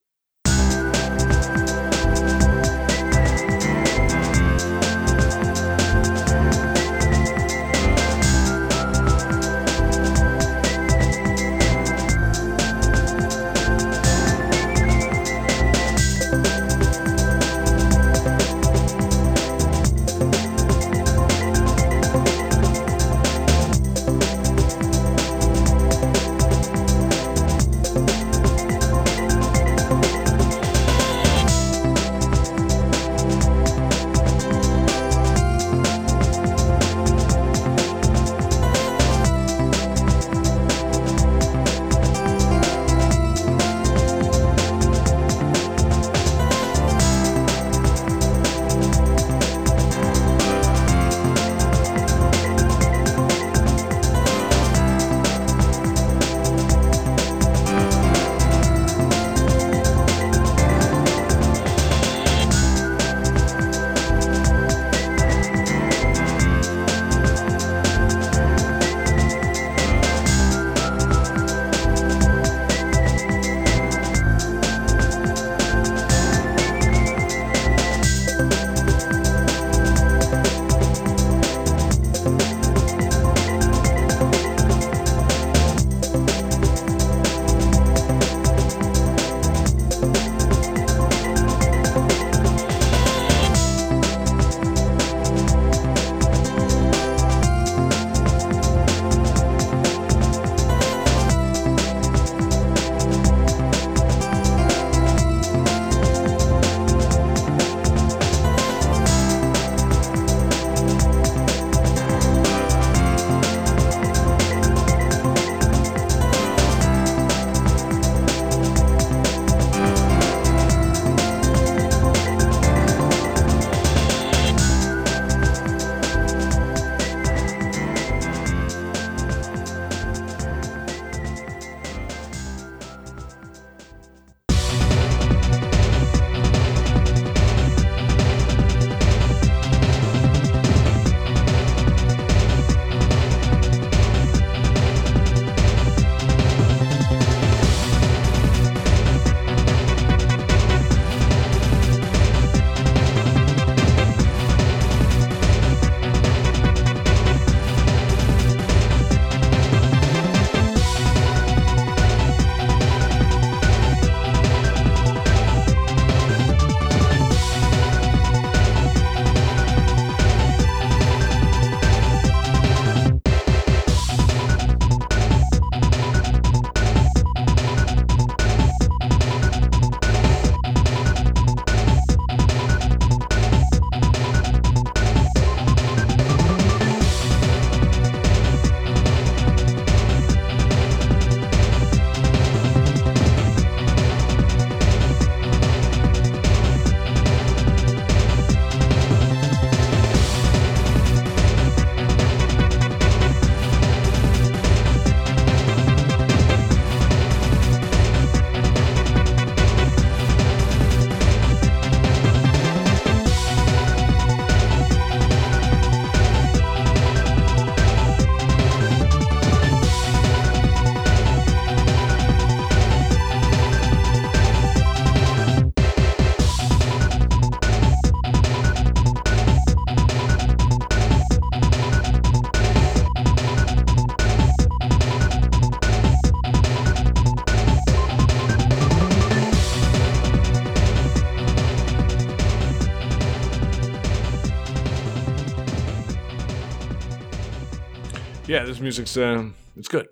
[248.62, 250.08] yeah, this music's uh, it's good.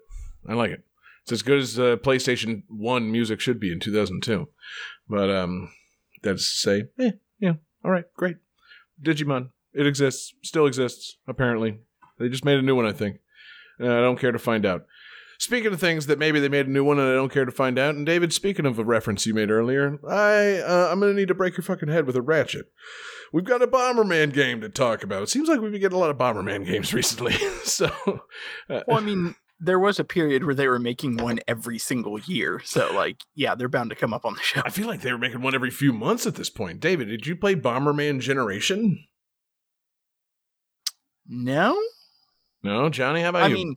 [0.47, 0.83] I like it.
[1.23, 4.47] It's as good as uh, PlayStation One music should be in 2002.
[5.07, 5.71] But um,
[6.23, 7.53] that's to say, eh, yeah,
[7.83, 8.37] all right, great.
[9.03, 11.17] Digimon, it exists, still exists.
[11.27, 11.79] Apparently,
[12.17, 12.87] they just made a new one.
[12.87, 13.17] I think.
[13.79, 14.85] Uh, I don't care to find out.
[15.37, 17.51] Speaking of things that maybe they made a new one and I don't care to
[17.51, 21.13] find out, and David, speaking of a reference you made earlier, I uh, I'm gonna
[21.13, 22.71] need to break your fucking head with a ratchet.
[23.31, 25.23] We've got a Bomberman game to talk about.
[25.23, 27.33] It seems like we've been getting a lot of Bomberman games recently.
[27.63, 27.87] so,
[28.69, 32.19] uh, Well, I mean, there was a period where they were making one every single
[32.19, 32.61] year.
[32.63, 34.61] So, like, yeah, they're bound to come up on the show.
[34.65, 36.79] I feel like they were making one every few months at this point.
[36.79, 39.05] David, did you play Bomberman Generation?
[41.27, 41.79] No?
[42.63, 43.53] No, Johnny, how about I you?
[43.53, 43.75] mean,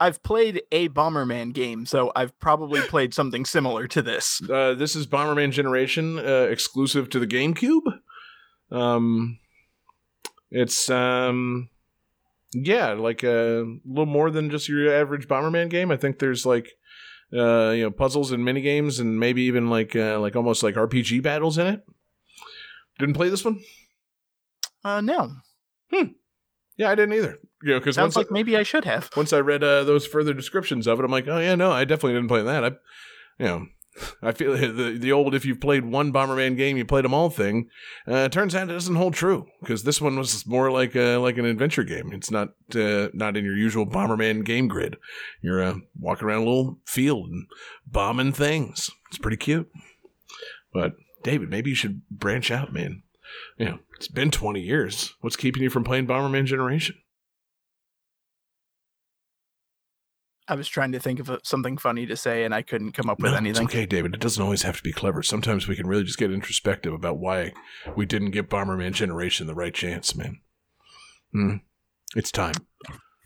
[0.00, 4.40] I've played a Bomberman game, so I've probably played something similar to this.
[4.50, 7.82] uh, this is Bomberman Generation, uh, exclusive to the GameCube.
[8.70, 9.38] Um,
[10.50, 11.68] it's um,
[12.52, 15.90] yeah, like a little more than just your average Bomberman game.
[15.90, 16.68] I think there's like
[17.32, 20.74] uh, you know, puzzles and mini games, and maybe even like uh, like almost like
[20.74, 21.86] RPG battles in it.
[22.98, 23.60] Didn't play this one.
[24.84, 25.32] Uh, no.
[25.92, 26.08] Hmm.
[26.76, 27.38] Yeah, I didn't either.
[27.62, 29.10] You know, because Sounds like maybe I should have.
[29.16, 31.84] once I read uh, those further descriptions of it, I'm like, oh yeah, no, I
[31.84, 32.64] definitely didn't play that.
[32.64, 32.68] I,
[33.38, 33.66] you know,
[34.22, 37.30] I feel the the old if you've played one Bomberman game, you played them all
[37.30, 37.68] thing.
[38.06, 41.38] Uh, turns out it doesn't hold true because this one was more like a, like
[41.38, 42.12] an adventure game.
[42.12, 44.96] It's not uh, not in your usual Bomberman game grid.
[45.42, 47.46] You're uh, walking around a little field and
[47.86, 48.90] bombing things.
[49.08, 49.70] It's pretty cute.
[50.72, 50.92] But
[51.22, 53.02] David, maybe you should branch out, man.
[53.58, 55.14] You know, it's been 20 years.
[55.20, 56.96] What's keeping you from playing Bomberman Generation?
[60.48, 63.18] I was trying to think of something funny to say, and I couldn't come up
[63.20, 63.64] with No, anything.
[63.64, 64.14] It's okay, David.
[64.14, 65.22] It doesn't always have to be clever.
[65.22, 67.52] Sometimes we can really just get introspective about why
[67.96, 70.40] we didn't give Bomberman Generation the right chance, man.
[71.32, 71.56] Hmm.
[72.16, 72.54] It's time.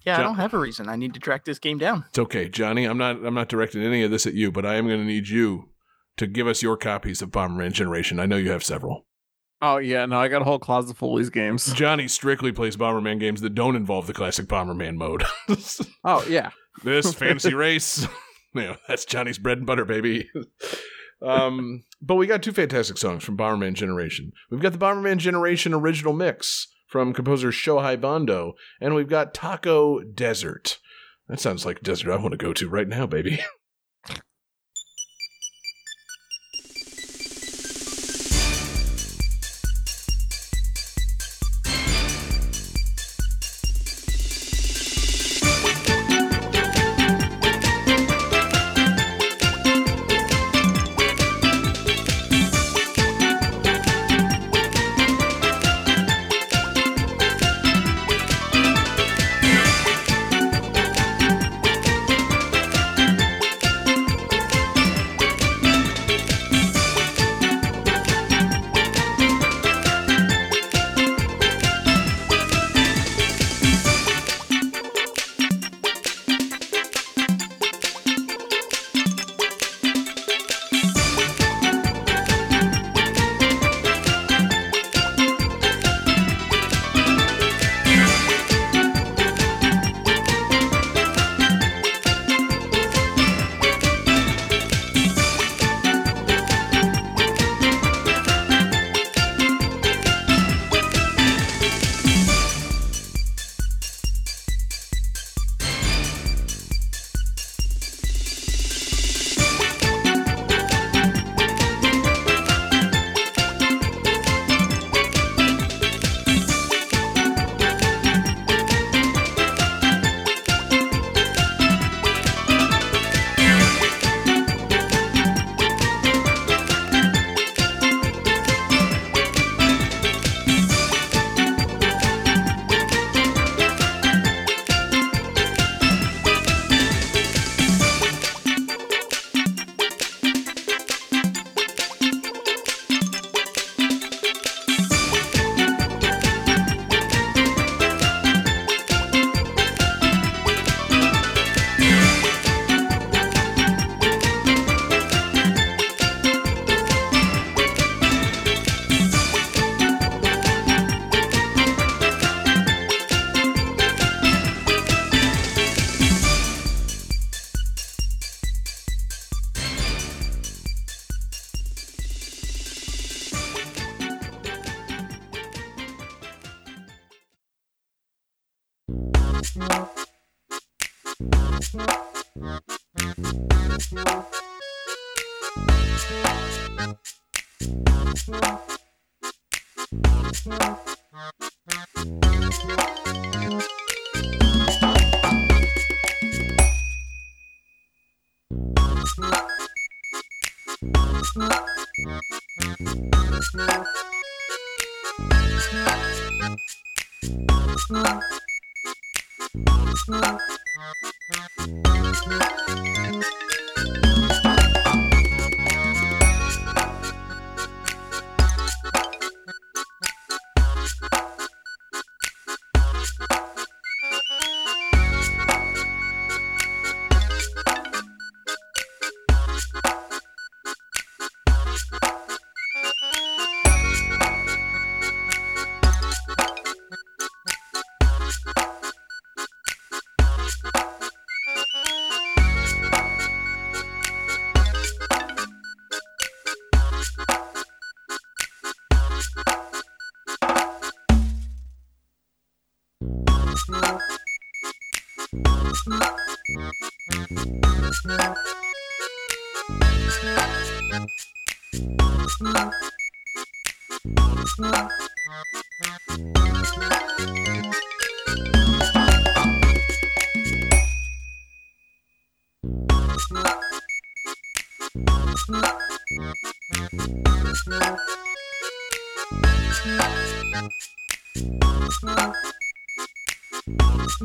[0.05, 0.89] Yeah, Jo- I don't have a reason.
[0.89, 2.05] I need to track this game down.
[2.09, 2.85] It's okay, Johnny.
[2.85, 3.25] I'm not.
[3.25, 5.69] I'm not directing any of this at you, but I am going to need you
[6.17, 8.19] to give us your copies of Bomberman Generation.
[8.19, 9.07] I know you have several.
[9.65, 11.73] Oh yeah, no, I got a whole closet full of these games.
[11.73, 15.23] Johnny strictly plays Bomberman games that don't involve the classic Bomberman mode.
[16.05, 16.51] Oh yeah,
[16.85, 18.07] this fantasy race.
[18.55, 20.29] You know, that's Johnny's bread and butter, baby.
[21.23, 24.33] um, but we got two fantastic songs from Bomberman Generation.
[24.51, 30.01] We've got the Bomberman Generation original mix from composer Shohei Bondo, and we've got Taco
[30.01, 30.81] Desert.
[31.29, 33.41] That sounds like a desert I want to go to right now, baby.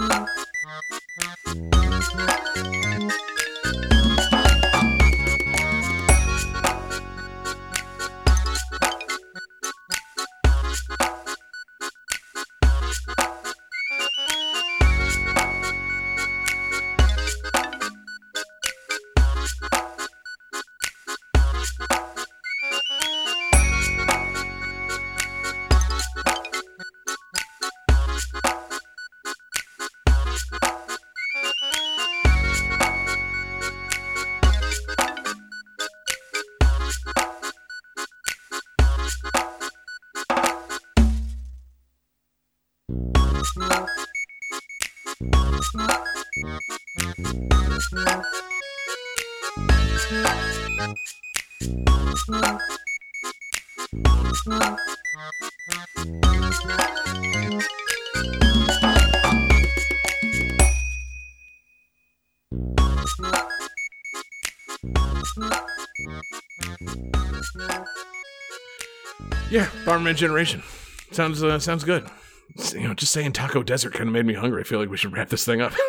[0.10, 0.26] Yeah,
[69.98, 70.64] Bomberman Generation.
[71.12, 72.08] Sounds uh, sounds good.
[72.74, 74.62] You know, just saying Taco Desert kind of made me hungry.
[74.62, 75.74] I feel like we should wrap this thing up.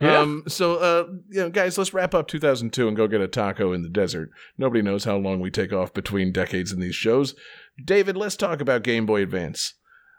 [0.00, 0.18] Yeah.
[0.18, 3.72] Um, so, uh, you know, guys, let's wrap up 2002 and go get a taco
[3.72, 4.30] in the desert.
[4.56, 7.34] Nobody knows how long we take off between decades in these shows.
[7.84, 9.74] David, let's talk about Game Boy Advance,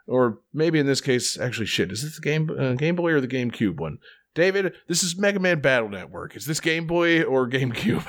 [0.06, 3.20] or maybe in this case, actually, shit, is this the Game uh, Game Boy or
[3.20, 3.98] the GameCube one?
[4.34, 6.36] David, this is Mega Man Battle Network.
[6.36, 8.06] Is this Game Boy or GameCube?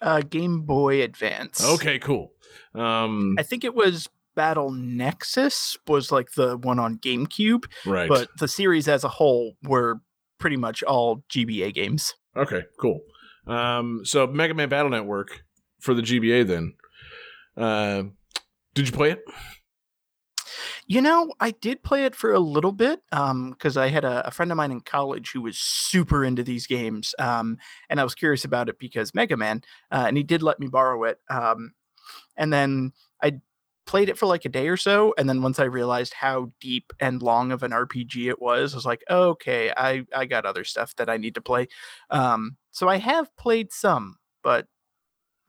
[0.00, 1.64] Uh, Game Boy Advance.
[1.64, 2.32] okay, cool.
[2.74, 8.08] Um, I think it was Battle Nexus was like the one on GameCube, right.
[8.08, 10.00] but the series as a whole were
[10.38, 12.14] pretty much all GBA games.
[12.36, 13.00] Okay, cool.
[13.46, 15.42] Um, so Mega Man Battle Network
[15.80, 16.74] for the GBA then.
[17.56, 18.02] Uh,
[18.74, 19.20] did you play it?
[20.88, 24.30] You know, I did play it for a little bit because I had a, a
[24.30, 27.58] friend of mine in college who was super into these games, um,
[27.90, 30.68] and I was curious about it because Mega Man, uh, and he did let me
[30.68, 31.18] borrow it.
[31.28, 31.72] Um,
[32.36, 33.40] and then I
[33.84, 36.92] played it for like a day or so, and then once I realized how deep
[37.00, 40.62] and long of an RPG it was, I was like, okay, I I got other
[40.62, 41.66] stuff that I need to play.
[42.10, 44.68] Um, so I have played some, but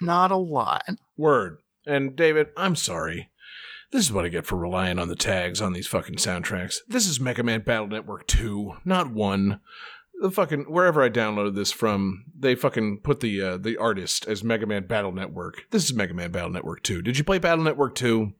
[0.01, 0.85] not a lot.
[1.15, 1.59] Word.
[1.85, 3.29] And David, I'm sorry.
[3.91, 6.77] This is what I get for relying on the tags on these fucking soundtracks.
[6.87, 9.59] This is Mega Man Battle Network 2, not 1.
[10.21, 14.43] The fucking wherever I downloaded this from, they fucking put the uh, the artist as
[14.43, 15.65] Mega Man Battle Network.
[15.69, 17.01] This is Mega Man Battle Network 2.
[17.03, 18.33] Did you play Battle Network 2?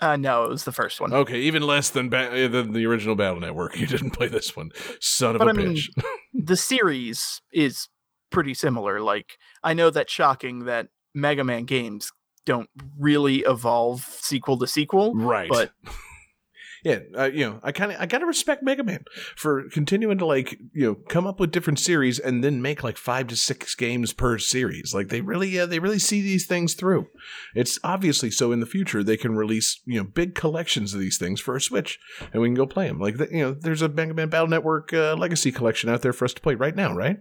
[0.00, 1.12] Uh, no, it was the first one.
[1.12, 3.76] Okay, even less than ba- uh, than the original Battle Network.
[3.80, 4.70] You didn't play this one.
[5.00, 5.88] Son of But a I mean, bitch.
[6.34, 7.88] the series is
[8.30, 9.00] pretty similar.
[9.00, 12.10] Like, I know that's shocking that Mega Man games
[12.46, 12.68] don't
[12.98, 15.48] really evolve sequel to sequel, right.
[15.48, 15.72] but
[16.84, 19.04] yeah, uh, you know, I kind of I gotta respect Mega Man
[19.36, 22.96] for continuing to like you know come up with different series and then make like
[22.96, 24.94] five to six games per series.
[24.94, 27.06] Like they really uh, they really see these things through.
[27.54, 31.18] It's obviously so in the future they can release you know big collections of these
[31.18, 31.98] things for a Switch
[32.32, 32.98] and we can go play them.
[32.98, 36.12] Like the, you know, there's a Mega Man Battle Network uh, Legacy collection out there
[36.12, 37.18] for us to play right now, right?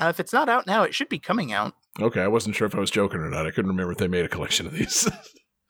[0.00, 1.74] Uh, if it's not out now, it should be coming out.
[2.00, 3.46] Okay, I wasn't sure if I was joking or not.
[3.46, 5.08] I couldn't remember if they made a collection of these.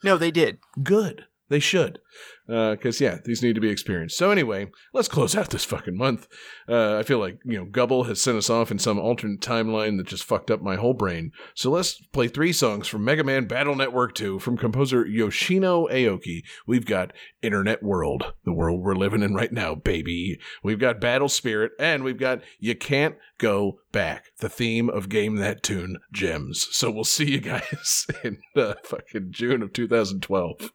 [0.05, 0.59] No, they did.
[0.81, 1.25] Good.
[1.49, 2.01] They should.
[2.47, 4.17] Because, yeah, these need to be experienced.
[4.17, 6.27] So, anyway, let's close out this fucking month.
[6.67, 9.99] Uh, I feel like, you know, Gubble has sent us off in some alternate timeline
[9.99, 11.33] that just fucked up my whole brain.
[11.55, 16.43] So, let's play three songs from Mega Man Battle Network 2 from composer Yoshino Aoki.
[16.67, 17.13] We've got
[17.43, 20.39] Internet World, the world we're living in right now, baby.
[20.63, 25.37] We've got Battle Spirit, and we've got You Can't Go Back, the theme of Game
[25.37, 26.67] That Tune Gems.
[26.73, 30.73] So, we'll see you guys in uh, fucking June of 2012.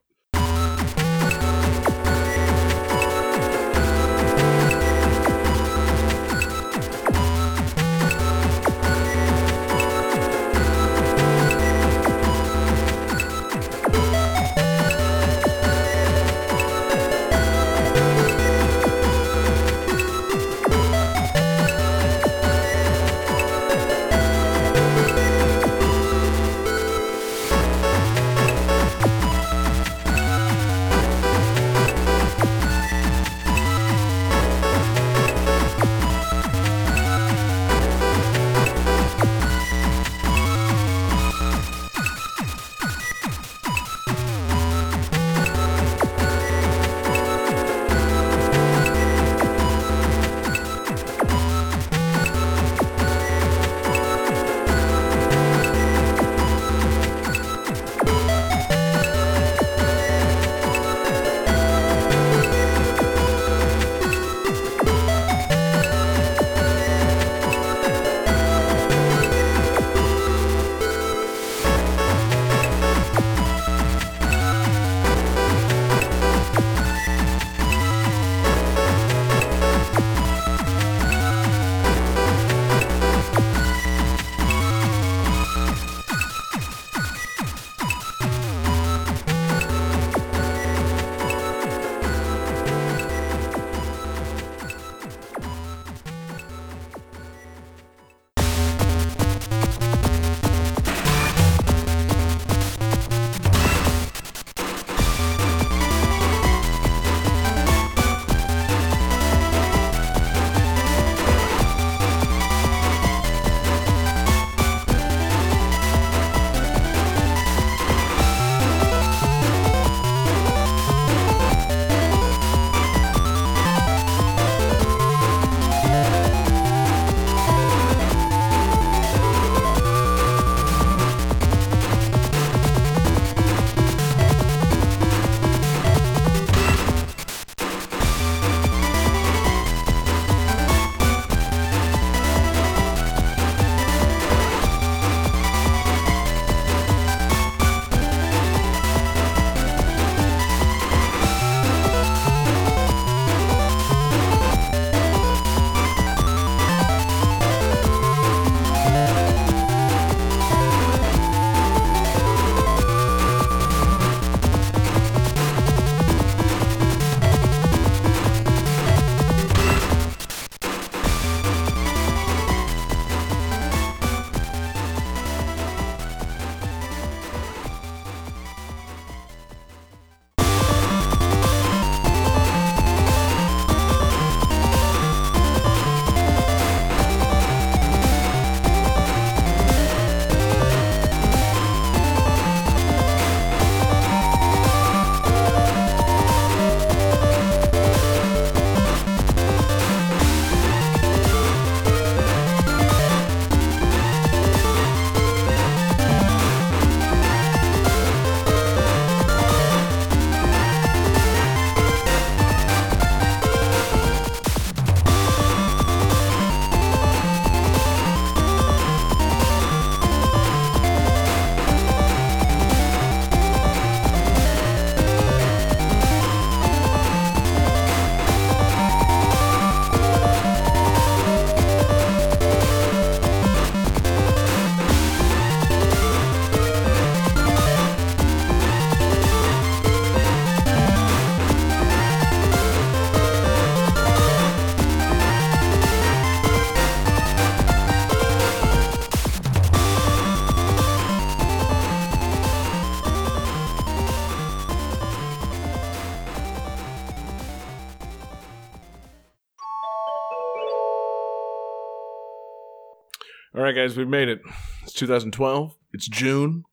[263.75, 264.41] Right, guys, we've made it.
[264.83, 265.75] It's 2012.
[265.93, 266.63] It's June.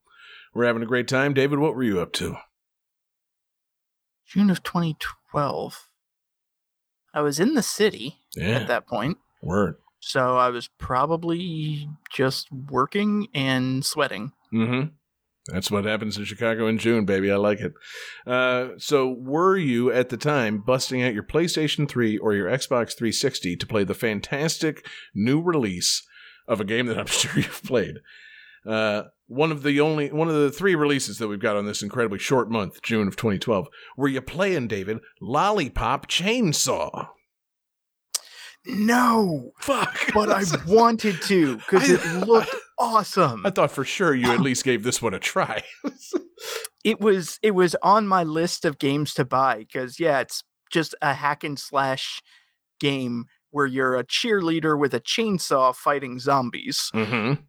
[0.54, 1.34] We're having a great time.
[1.34, 2.36] David, what were you up to?
[4.26, 5.88] June of 2012.
[7.12, 9.76] I was in the city Yeah, at that point, word.
[9.98, 14.32] so I was probably just working and sweating.
[14.52, 14.88] Mm-hmm.
[15.52, 17.32] That's what happens in Chicago in June, baby.
[17.32, 17.72] I like it.
[18.24, 22.96] Uh, so, were you at the time busting out your PlayStation 3 or your Xbox
[22.96, 26.06] 360 to play the fantastic new release
[26.50, 27.96] of a game that I'm sure you've played?
[28.66, 31.82] Uh, one of the only one of the three releases that we've got on this
[31.82, 33.68] incredibly short month, June of 2012.
[33.96, 37.08] Were you playing, David, Lollipop Chainsaw?
[38.66, 39.98] No, Fuck.
[40.14, 43.42] but I wanted to because it looked awesome.
[43.46, 45.62] I thought for sure you at least gave this one a try.
[46.84, 50.94] It was it was on my list of games to buy because yeah, it's just
[51.00, 52.20] a hack and slash
[52.78, 56.90] game where you're a cheerleader with a chainsaw fighting zombies.
[56.94, 57.42] mm-hmm.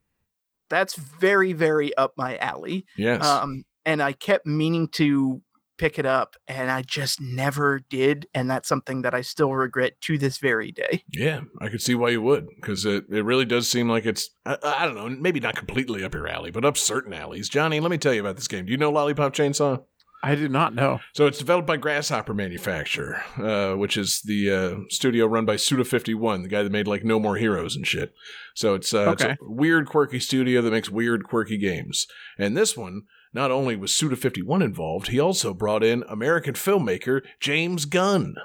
[0.69, 2.85] That's very very up my alley.
[2.97, 3.25] Yes.
[3.25, 5.41] Um, and I kept meaning to
[5.77, 8.27] pick it up, and I just never did.
[8.35, 11.03] And that's something that I still regret to this very day.
[11.11, 14.29] Yeah, I could see why you would, because it, it really does seem like it's,
[14.45, 17.49] I, I don't know, maybe not completely up your alley, but up certain alleys.
[17.49, 18.67] Johnny, let me tell you about this game.
[18.67, 19.83] Do you know Lollipop Chainsaw?
[20.23, 20.99] I did not know.
[21.13, 26.43] So it's developed by Grasshopper Manufacture, uh, which is the uh, studio run by Suda51,
[26.43, 28.13] the guy that made like No More Heroes and shit.
[28.53, 32.05] So it's, uh, it's a weird, quirky studio that makes weird, quirky games.
[32.37, 33.03] And this one,
[33.33, 38.35] not only was Suda51 involved, he also brought in American filmmaker James Gunn.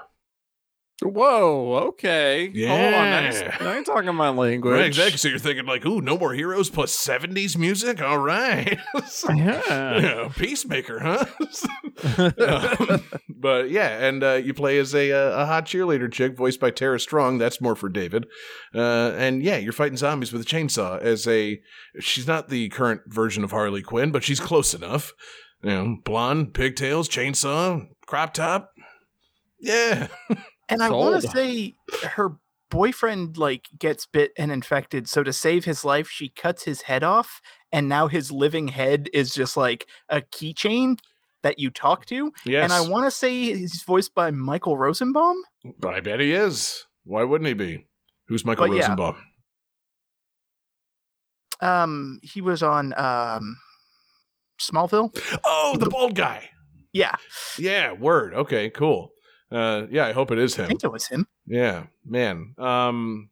[1.03, 2.47] Whoa, okay.
[2.67, 2.91] Hold on.
[2.91, 3.31] Now Yeah.
[3.31, 4.73] you're, now you're talking my language.
[4.73, 5.17] Right, exactly.
[5.17, 8.01] So you're thinking like, ooh, no more heroes plus plus seventies music.
[8.01, 8.79] All right,
[9.35, 9.61] Yeah.
[9.99, 11.25] Yeah, peacemaker, huh?
[12.37, 13.03] Um,
[13.39, 16.71] but yeah, and uh, you play as a uh, a hot cheerleader chick voiced by
[16.71, 17.37] Tara Strong.
[17.37, 18.25] That's more for David.
[18.73, 20.99] Uh, and yeah, you're fighting zombies with a chainsaw.
[21.01, 21.59] As a,
[21.99, 25.13] she's not the current version of Harley Quinn, but she's close enough.
[25.63, 28.71] You know, blonde, pigtails, chainsaw, crop top.
[29.59, 30.07] Yeah,
[30.69, 32.37] And I want to say her
[32.69, 35.07] boyfriend like gets bit and infected.
[35.07, 37.41] So to save his life, she cuts his head off,
[37.71, 40.99] and now his living head is just like a keychain
[41.43, 42.31] that you talk to.
[42.45, 42.63] yes.
[42.63, 45.37] And I want to say he's voiced by Michael Rosenbaum.
[45.85, 46.85] I bet he is.
[47.03, 47.85] Why wouldn't he be?
[48.27, 48.81] Who's Michael But yeah.
[48.81, 49.15] Rosenbaum?
[51.61, 53.57] Um, he was on um
[54.59, 55.15] Smallville.
[55.45, 56.49] Oh, the bald guy.
[56.93, 57.15] Yeah,
[57.59, 58.33] Yeah, word.
[58.33, 59.11] Okay, cool.
[59.51, 60.65] Uh, yeah, I hope it is him.
[60.65, 61.27] I think it was him.
[61.45, 62.53] Yeah, man.
[62.57, 63.29] Um,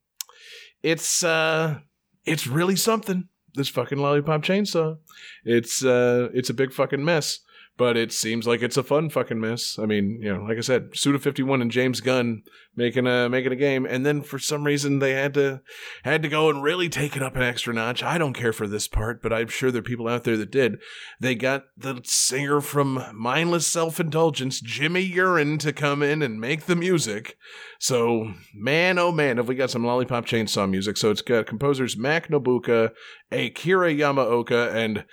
[0.81, 1.79] it's uh,
[2.25, 3.27] it's really something.
[3.53, 4.97] This fucking lollipop chainsaw.
[5.43, 7.39] It's uh, it's a big fucking mess.
[7.77, 9.77] But it seems like it's a fun fucking mess.
[9.77, 12.43] I mean, you know, like I said, Suda Fifty One and James Gunn
[12.75, 15.61] making a making a game, and then for some reason they had to
[16.03, 18.01] had to go and really take it up an extra notch.
[18.01, 20.51] I don't care for this part, but I'm sure there are people out there that
[20.51, 20.79] did.
[21.19, 26.65] They got the singer from Mindless Self Indulgence, Jimmy Urine, to come in and make
[26.65, 27.37] the music.
[27.79, 30.97] So, man, oh man, have we got some Lollipop Chainsaw music.
[30.97, 32.91] So it's got composers Mac Nobuka,
[33.31, 35.05] Akira Yamaoka, and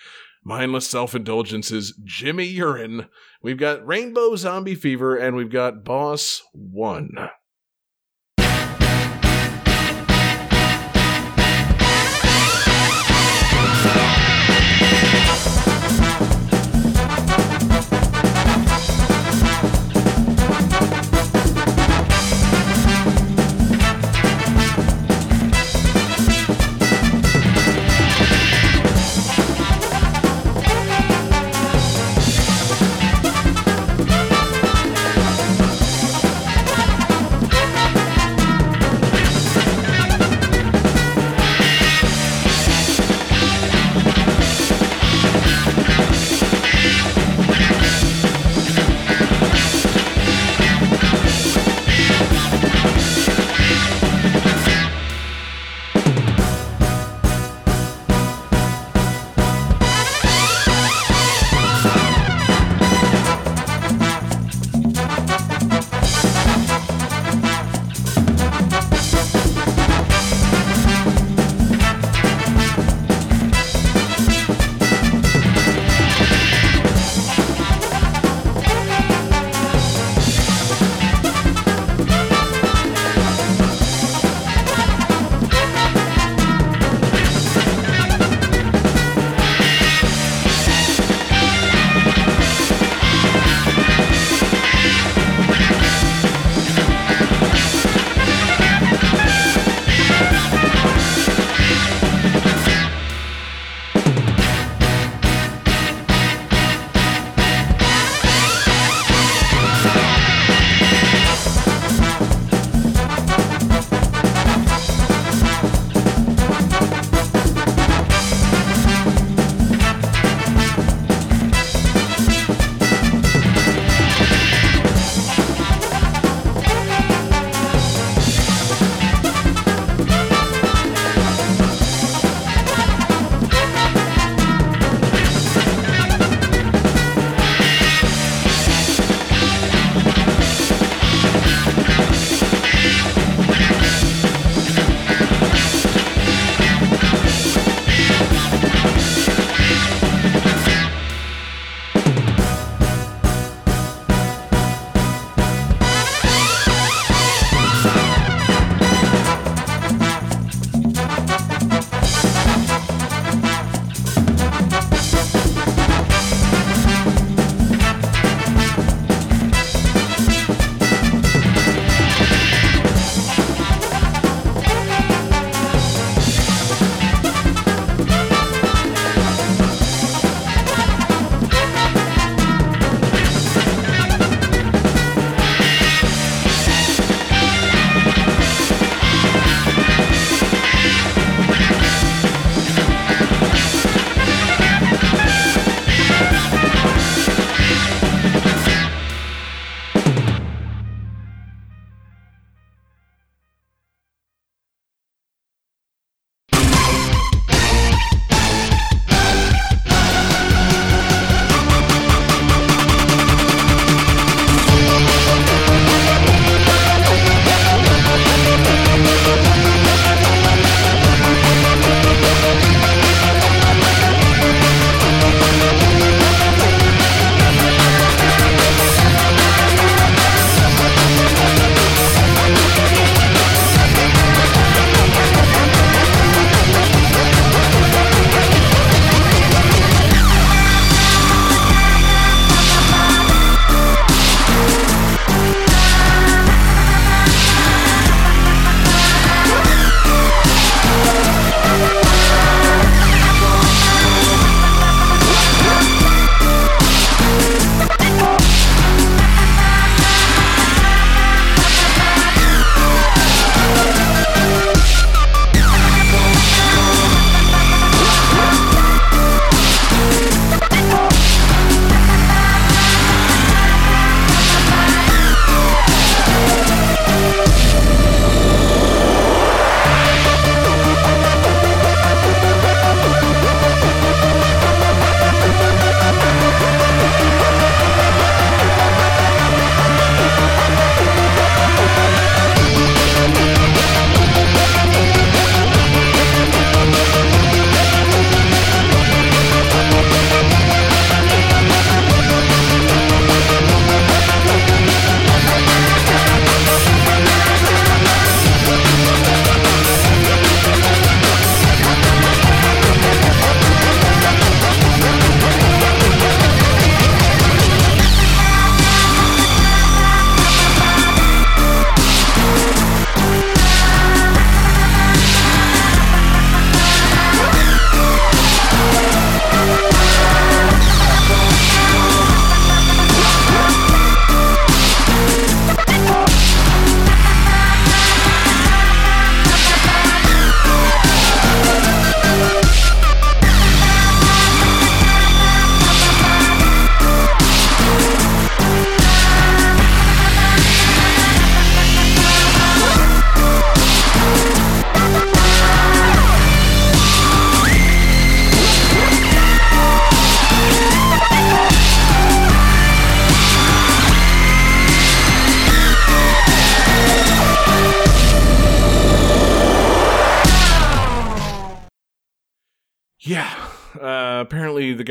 [0.44, 3.06] Mindless Self Indulgence's Jimmy Urine.
[3.42, 7.10] We've got Rainbow Zombie Fever, and we've got Boss One.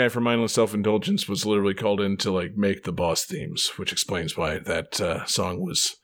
[0.01, 3.73] Guy from Mindless Self Indulgence was literally called in to like make the boss themes,
[3.77, 5.97] which explains why that uh, song was,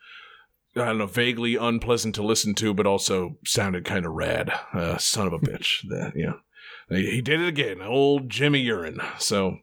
[0.75, 4.51] I don't know, vaguely unpleasant to listen to, but also sounded kind of rad.
[4.71, 5.87] Uh, son of a bitch.
[5.89, 6.33] That yeah,
[6.89, 7.81] he he did it again.
[7.81, 8.99] Old Jimmy Urine.
[9.17, 9.57] So,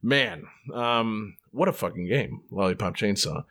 [0.00, 3.44] man, um, what a fucking game, Lollipop Chainsaw.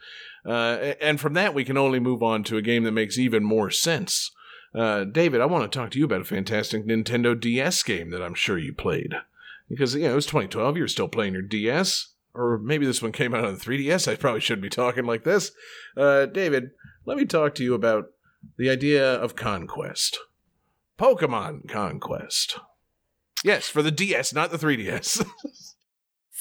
[0.45, 3.43] Uh, and from that, we can only move on to a game that makes even
[3.43, 4.31] more sense.
[4.73, 8.21] Uh, David, I want to talk to you about a fantastic Nintendo DS game that
[8.21, 9.15] I'm sure you played.
[9.69, 12.13] Because, you know, it was 2012, you're still playing your DS.
[12.33, 14.11] Or maybe this one came out on the 3DS.
[14.11, 15.51] I probably shouldn't be talking like this.
[15.97, 16.71] Uh, David,
[17.05, 18.05] let me talk to you about
[18.57, 20.19] the idea of Conquest.
[20.97, 22.59] Pokemon Conquest.
[23.43, 25.25] Yes, for the DS, not the 3DS.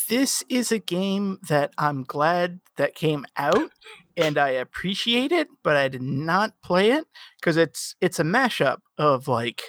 [0.09, 3.71] This is a game that I'm glad that came out
[4.17, 7.05] and I appreciate it, but I did not play it
[7.39, 9.63] because it's it's a mashup of like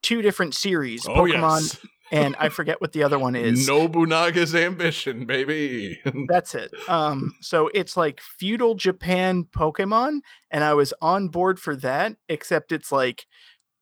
[0.00, 1.86] two different series, oh, Pokemon yes.
[2.10, 3.66] And I forget what the other one is.
[3.66, 6.00] Nobunaga's ambition, baby.
[6.28, 6.72] That's it.
[6.88, 10.20] Um, so it's like feudal Japan Pokemon,
[10.50, 13.26] and I was on board for that, except it's like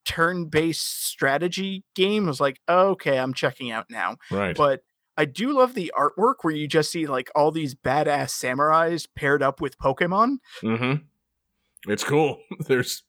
[0.05, 2.25] turn-based strategy game.
[2.25, 4.17] I was like, okay, I'm checking out now.
[4.31, 4.57] right.
[4.57, 4.81] But
[5.17, 9.43] I do love the artwork where you just see like all these badass samurais paired
[9.43, 10.37] up with Pokemon.
[10.63, 11.91] Mm-hmm.
[11.91, 12.39] It's cool.
[12.67, 13.03] There's,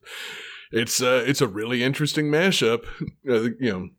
[0.71, 2.85] it's uh, it's a really interesting mashup.
[3.29, 3.89] Uh, you know,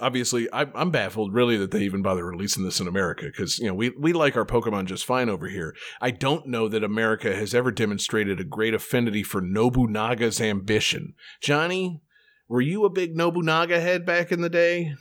[0.00, 3.66] obviously, I, I'm baffled really that they even bother releasing this in America because you
[3.66, 5.74] know we we like our Pokemon just fine over here.
[6.00, 11.14] I don't know that America has ever demonstrated a great affinity for Nobunaga's ambition.
[11.40, 12.02] Johnny,
[12.48, 14.94] were you a big Nobunaga head back in the day?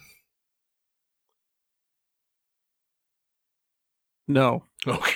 [4.27, 4.65] No.
[4.87, 5.13] Okay.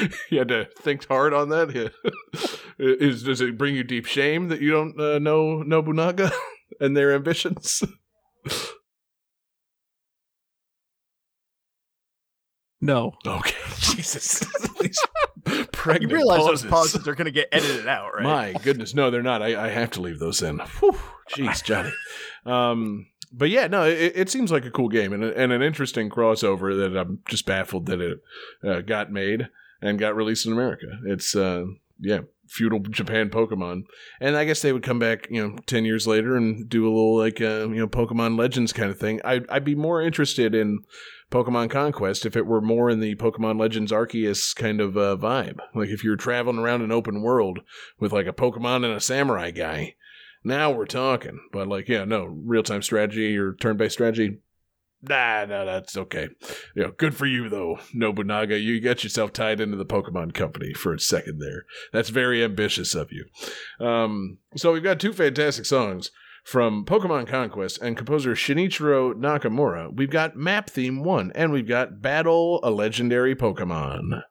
[0.30, 1.74] you had to think hard on that.
[1.74, 1.88] Yeah.
[2.78, 6.32] Is does it bring you deep shame that you don't uh, know Nobunaga
[6.80, 7.82] and their ambitions?
[12.82, 13.14] No.
[13.24, 14.40] Okay, Jesus,
[14.80, 14.98] these
[15.46, 16.62] You realize pauses.
[16.62, 18.52] those pauses are going to get edited out, right?
[18.54, 19.40] My goodness, no, they're not.
[19.40, 20.58] I, I have to leave those in.
[20.58, 20.98] Whew,
[21.30, 21.92] jeez, Johnny.
[22.44, 26.10] Um, but yeah, no, it, it seems like a cool game and, and an interesting
[26.10, 28.18] crossover that I'm just baffled that it
[28.64, 29.48] uh, got made
[29.80, 30.86] and got released in America.
[31.06, 31.64] It's uh,
[32.00, 32.22] yeah,
[32.52, 33.84] feudal Japan Pokemon,
[34.20, 36.92] and I guess they would come back, you know, ten years later and do a
[36.92, 39.20] little like uh, you know Pokemon Legends kind of thing.
[39.24, 40.80] I'd I'd be more interested in
[41.30, 45.58] Pokemon Conquest if it were more in the Pokemon Legends Arceus kind of uh, vibe.
[45.74, 47.60] Like if you're traveling around an open world
[47.98, 49.94] with like a Pokemon and a samurai guy.
[50.44, 51.38] Now we're talking.
[51.52, 54.38] But like, yeah, no, real time strategy or turn based strategy.
[55.02, 56.28] Nah, no, that's okay.
[56.76, 58.58] You know, good for you though, Nobunaga.
[58.58, 61.64] You got yourself tied into the Pokemon company for a second there.
[61.92, 63.26] That's very ambitious of you.
[63.84, 66.12] Um, so we've got two fantastic songs
[66.44, 69.94] from Pokemon Conquest and composer Shinichiro Nakamura.
[69.94, 74.22] We've got Map Theme 1 and we've got Battle a Legendary Pokemon.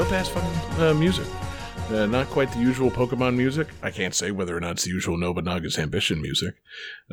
[0.00, 1.26] Dope ass fucking uh, music.
[1.90, 3.68] Uh, not quite the usual Pokemon music.
[3.82, 6.54] I can't say whether or not it's the usual Nobunaga's Ambition music,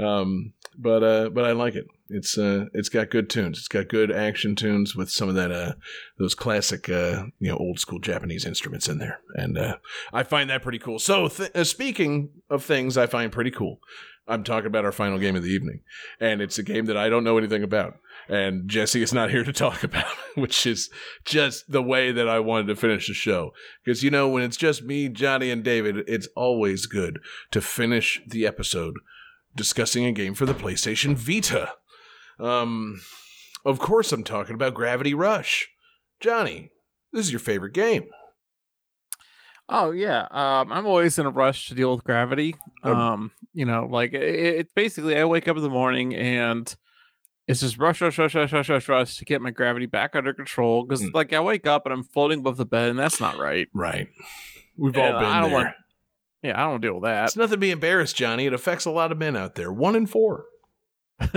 [0.02, 1.86] um, but uh, but I like it.
[2.08, 3.58] It's uh, it's got good tunes.
[3.58, 5.74] It's got good action tunes with some of that uh,
[6.18, 9.78] those classic uh, you know old school Japanese instruments in there, and uh,
[10.14, 11.00] I find that pretty cool.
[11.00, 13.82] So th- uh, speaking of things I find pretty cool,
[14.30, 15.82] I'm talking about our final game of the evening,
[16.22, 17.96] and it's a game that I don't know anything about
[18.30, 20.90] and Jesse is not here to talk about, which is
[21.26, 23.52] just the way that I wanted to finish the show.
[23.84, 27.20] Because, you know, when it's just me, Johnny, and David, it's always good
[27.52, 28.96] to finish the episode
[29.56, 31.74] discussing a game for the PlayStation Vita.
[32.40, 33.02] Um,
[33.66, 35.68] of course, I'm talking about Gravity Rush.
[36.20, 36.72] Johnny,
[37.12, 38.06] this is your favorite game.
[39.70, 42.56] Oh yeah, um, I'm always in a rush to deal with gravity.
[42.84, 46.74] Um, Um, you know, like it's it basically, I wake up in the morning and
[47.48, 50.34] it's just rush, rush, rush, rush, rush, rush, rush to get my gravity back under
[50.34, 50.84] control.
[50.84, 51.14] Because Mm.
[51.14, 53.68] like I wake up and I'm floating above the bed, and that's not right.
[53.74, 54.08] Right.
[54.78, 55.60] We've Yeah, all been I don't there.
[55.60, 55.76] want-
[56.44, 57.26] Yeah, I don't deal with that.
[57.26, 58.46] It's nothing to be embarrassed, Johnny.
[58.46, 59.72] It affects a lot of men out there.
[59.72, 60.46] One in four.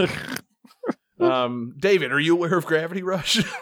[1.19, 3.45] Um, David, are you aware of Gravity Rush?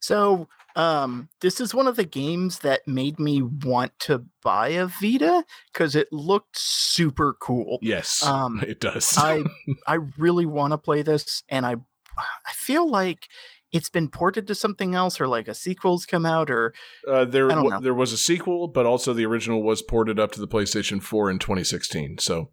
[0.00, 4.86] So, um, this is one of the games that made me want to buy a
[4.86, 7.78] Vita because it looked super cool.
[7.82, 9.14] yes, Um, it does.
[9.18, 9.44] I
[9.86, 11.74] I really want to play this, and I
[12.16, 13.26] I feel like
[13.70, 16.72] it's been ported to something else, or like a sequel's come out, or
[17.06, 17.80] Uh, there, I don't wa- know.
[17.80, 21.30] there was a sequel, but also the original was ported up to the PlayStation 4
[21.30, 22.16] in 2016.
[22.18, 22.50] So,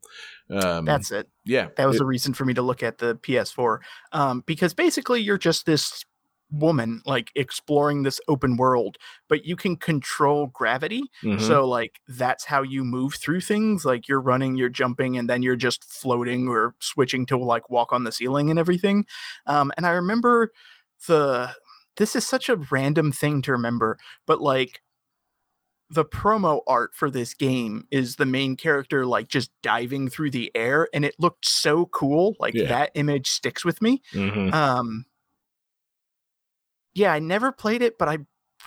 [0.49, 1.29] um, that's it.
[1.45, 3.79] yeah, That was it- the reason for me to look at the PS4,
[4.11, 6.03] um, because basically you're just this
[6.51, 11.03] woman like exploring this open world, but you can control gravity.
[11.21, 11.37] mhm.
[11.37, 13.85] So like that's how you move through things.
[13.85, 17.91] Like you're running, you're jumping, and then you're just floating or switching to like walk
[17.91, 19.05] on the ceiling and everything.
[19.47, 20.51] Um, and I remember
[21.07, 21.53] the
[21.97, 24.81] this is such a random thing to remember, but like
[25.89, 30.51] the promo art for this game is the main character like just diving through the
[30.55, 32.67] air and it looked so cool like Yeah.
[32.67, 34.51] that image sticks with me Mhm.
[34.51, 35.05] um
[36.95, 38.17] yeah i never played it but i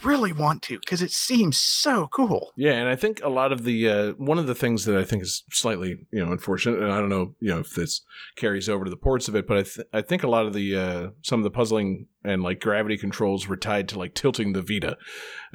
[0.04, 2.52] really want to because it seems so cool.
[2.56, 5.04] Yeah, and I think a lot of the uh, one of the things that I
[5.04, 8.02] think is slightly you know unfortunate, and I don't know you know if this
[8.36, 10.52] carries over to the ports of it, but I th- I think a lot of
[10.52, 14.52] the uh, some of the puzzling and like gravity controls were tied to like tilting
[14.52, 14.96] the Vita,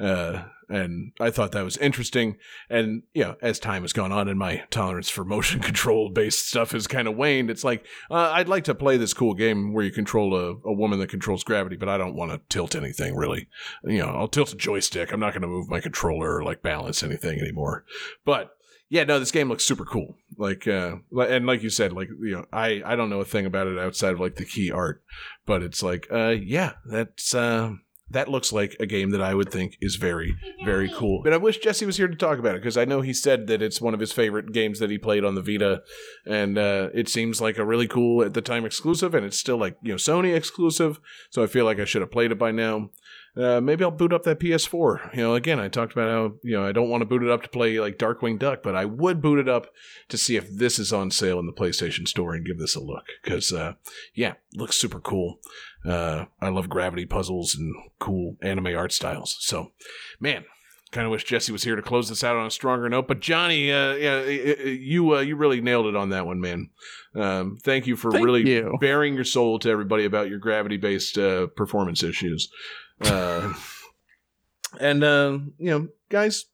[0.00, 2.36] uh, and I thought that was interesting.
[2.68, 6.48] And you know, as time has gone on and my tolerance for motion control based
[6.48, 9.72] stuff has kind of waned, it's like uh, I'd like to play this cool game
[9.72, 12.74] where you control a, a woman that controls gravity, but I don't want to tilt
[12.74, 13.48] anything really.
[13.84, 15.12] You know, I'll tilt a joystick.
[15.12, 17.84] I'm not going to move my controller or like balance anything anymore.
[18.24, 18.50] But
[18.94, 20.16] yeah, no, this game looks super cool.
[20.38, 23.44] Like, uh, and like you said, like you know, I I don't know a thing
[23.44, 25.02] about it outside of like the key art,
[25.46, 27.72] but it's like, uh, yeah, that's uh,
[28.10, 31.24] that looks like a game that I would think is very very cool.
[31.24, 33.48] And I wish Jesse was here to talk about it because I know he said
[33.48, 35.82] that it's one of his favorite games that he played on the Vita,
[36.24, 39.56] and uh, it seems like a really cool at the time exclusive, and it's still
[39.56, 41.00] like you know Sony exclusive.
[41.30, 42.90] So I feel like I should have played it by now.
[43.36, 45.16] Uh, maybe I'll boot up that PS4.
[45.16, 47.30] You know, again, I talked about how you know I don't want to boot it
[47.30, 49.66] up to play like Darkwing Duck, but I would boot it up
[50.08, 52.80] to see if this is on sale in the PlayStation Store and give this a
[52.80, 53.72] look because, uh,
[54.14, 55.40] yeah, looks super cool.
[55.84, 59.36] Uh, I love gravity puzzles and cool anime art styles.
[59.40, 59.72] So,
[60.20, 60.44] man,
[60.94, 63.08] kind of wish Jesse was here to close this out on a stronger note.
[63.08, 66.40] But Johnny, uh, yeah, uh, uh, you uh, you really nailed it on that one,
[66.40, 66.70] man.
[67.14, 68.76] Um, thank you for Thank really you.
[68.80, 72.48] baring your soul to everybody about your gravity based uh, performance issues.
[73.00, 73.52] Uh,
[74.80, 76.46] and uh, you know, guys,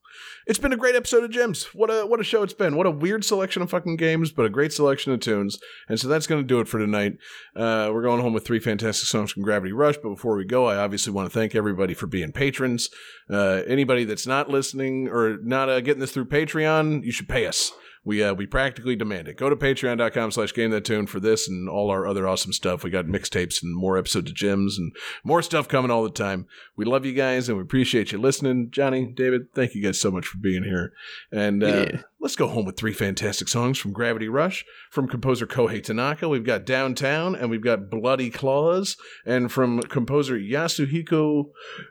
[0.47, 1.65] it's been a great episode of Gems.
[1.73, 2.75] What a what a show it's been.
[2.75, 5.59] What a weird selection of fucking games, but a great selection of tunes.
[5.87, 7.13] And so that's going to do it for tonight.
[7.55, 9.97] Uh, we're going home with three fantastic songs from Gravity Rush.
[9.97, 12.89] But before we go, I obviously want to thank everybody for being patrons.
[13.29, 17.45] Uh, anybody that's not listening or not uh, getting this through Patreon, you should pay
[17.45, 17.71] us.
[18.03, 19.37] We uh, we practically demand it.
[19.37, 22.83] Go to patreon.com slash game that tune for this and all our other awesome stuff.
[22.83, 24.91] We got mixtapes and more episodes of Gems and
[25.23, 26.47] more stuff coming all the time.
[26.75, 28.69] We love you guys and we appreciate you listening.
[28.71, 30.93] Johnny, David, thank you guys so much for being here.
[31.31, 32.01] And uh, Yeah.
[32.21, 36.29] Let's go home with three fantastic songs from Gravity Rush from composer Kohei Tanaka.
[36.29, 38.95] We've got Downtown and we've got Bloody Claws.
[39.25, 41.45] And from composer Yasuhiko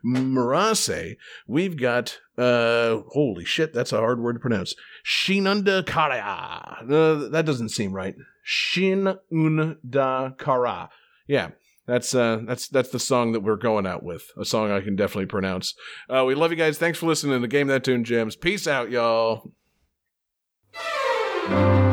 [0.05, 1.17] Murase,
[1.49, 4.75] we've got uh holy shit, that's a hard word to pronounce.
[5.05, 6.79] Shinunda Kara.
[6.83, 8.15] Uh, that doesn't seem right.
[8.47, 10.91] Shinunda Kara.
[11.27, 11.51] Yeah.
[11.87, 14.31] That's uh that's that's the song that we're going out with.
[14.39, 15.75] A song I can definitely pronounce.
[16.09, 16.79] Uh we love you guys.
[16.79, 18.37] Thanks for listening to Game That Tune Gems.
[18.37, 19.51] Peace out, y'all.
[21.53, 21.90] I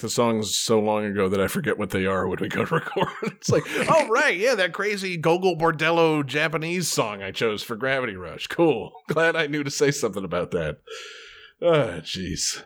[0.00, 2.74] the songs so long ago that I forget what they are when we go to
[2.76, 3.08] record.
[3.22, 8.16] it's like, oh right, yeah, that crazy Gogol Bordello Japanese song I chose for Gravity
[8.16, 8.46] Rush.
[8.46, 8.92] Cool.
[9.08, 10.78] Glad I knew to say something about that.
[11.62, 12.64] Ah, jeez.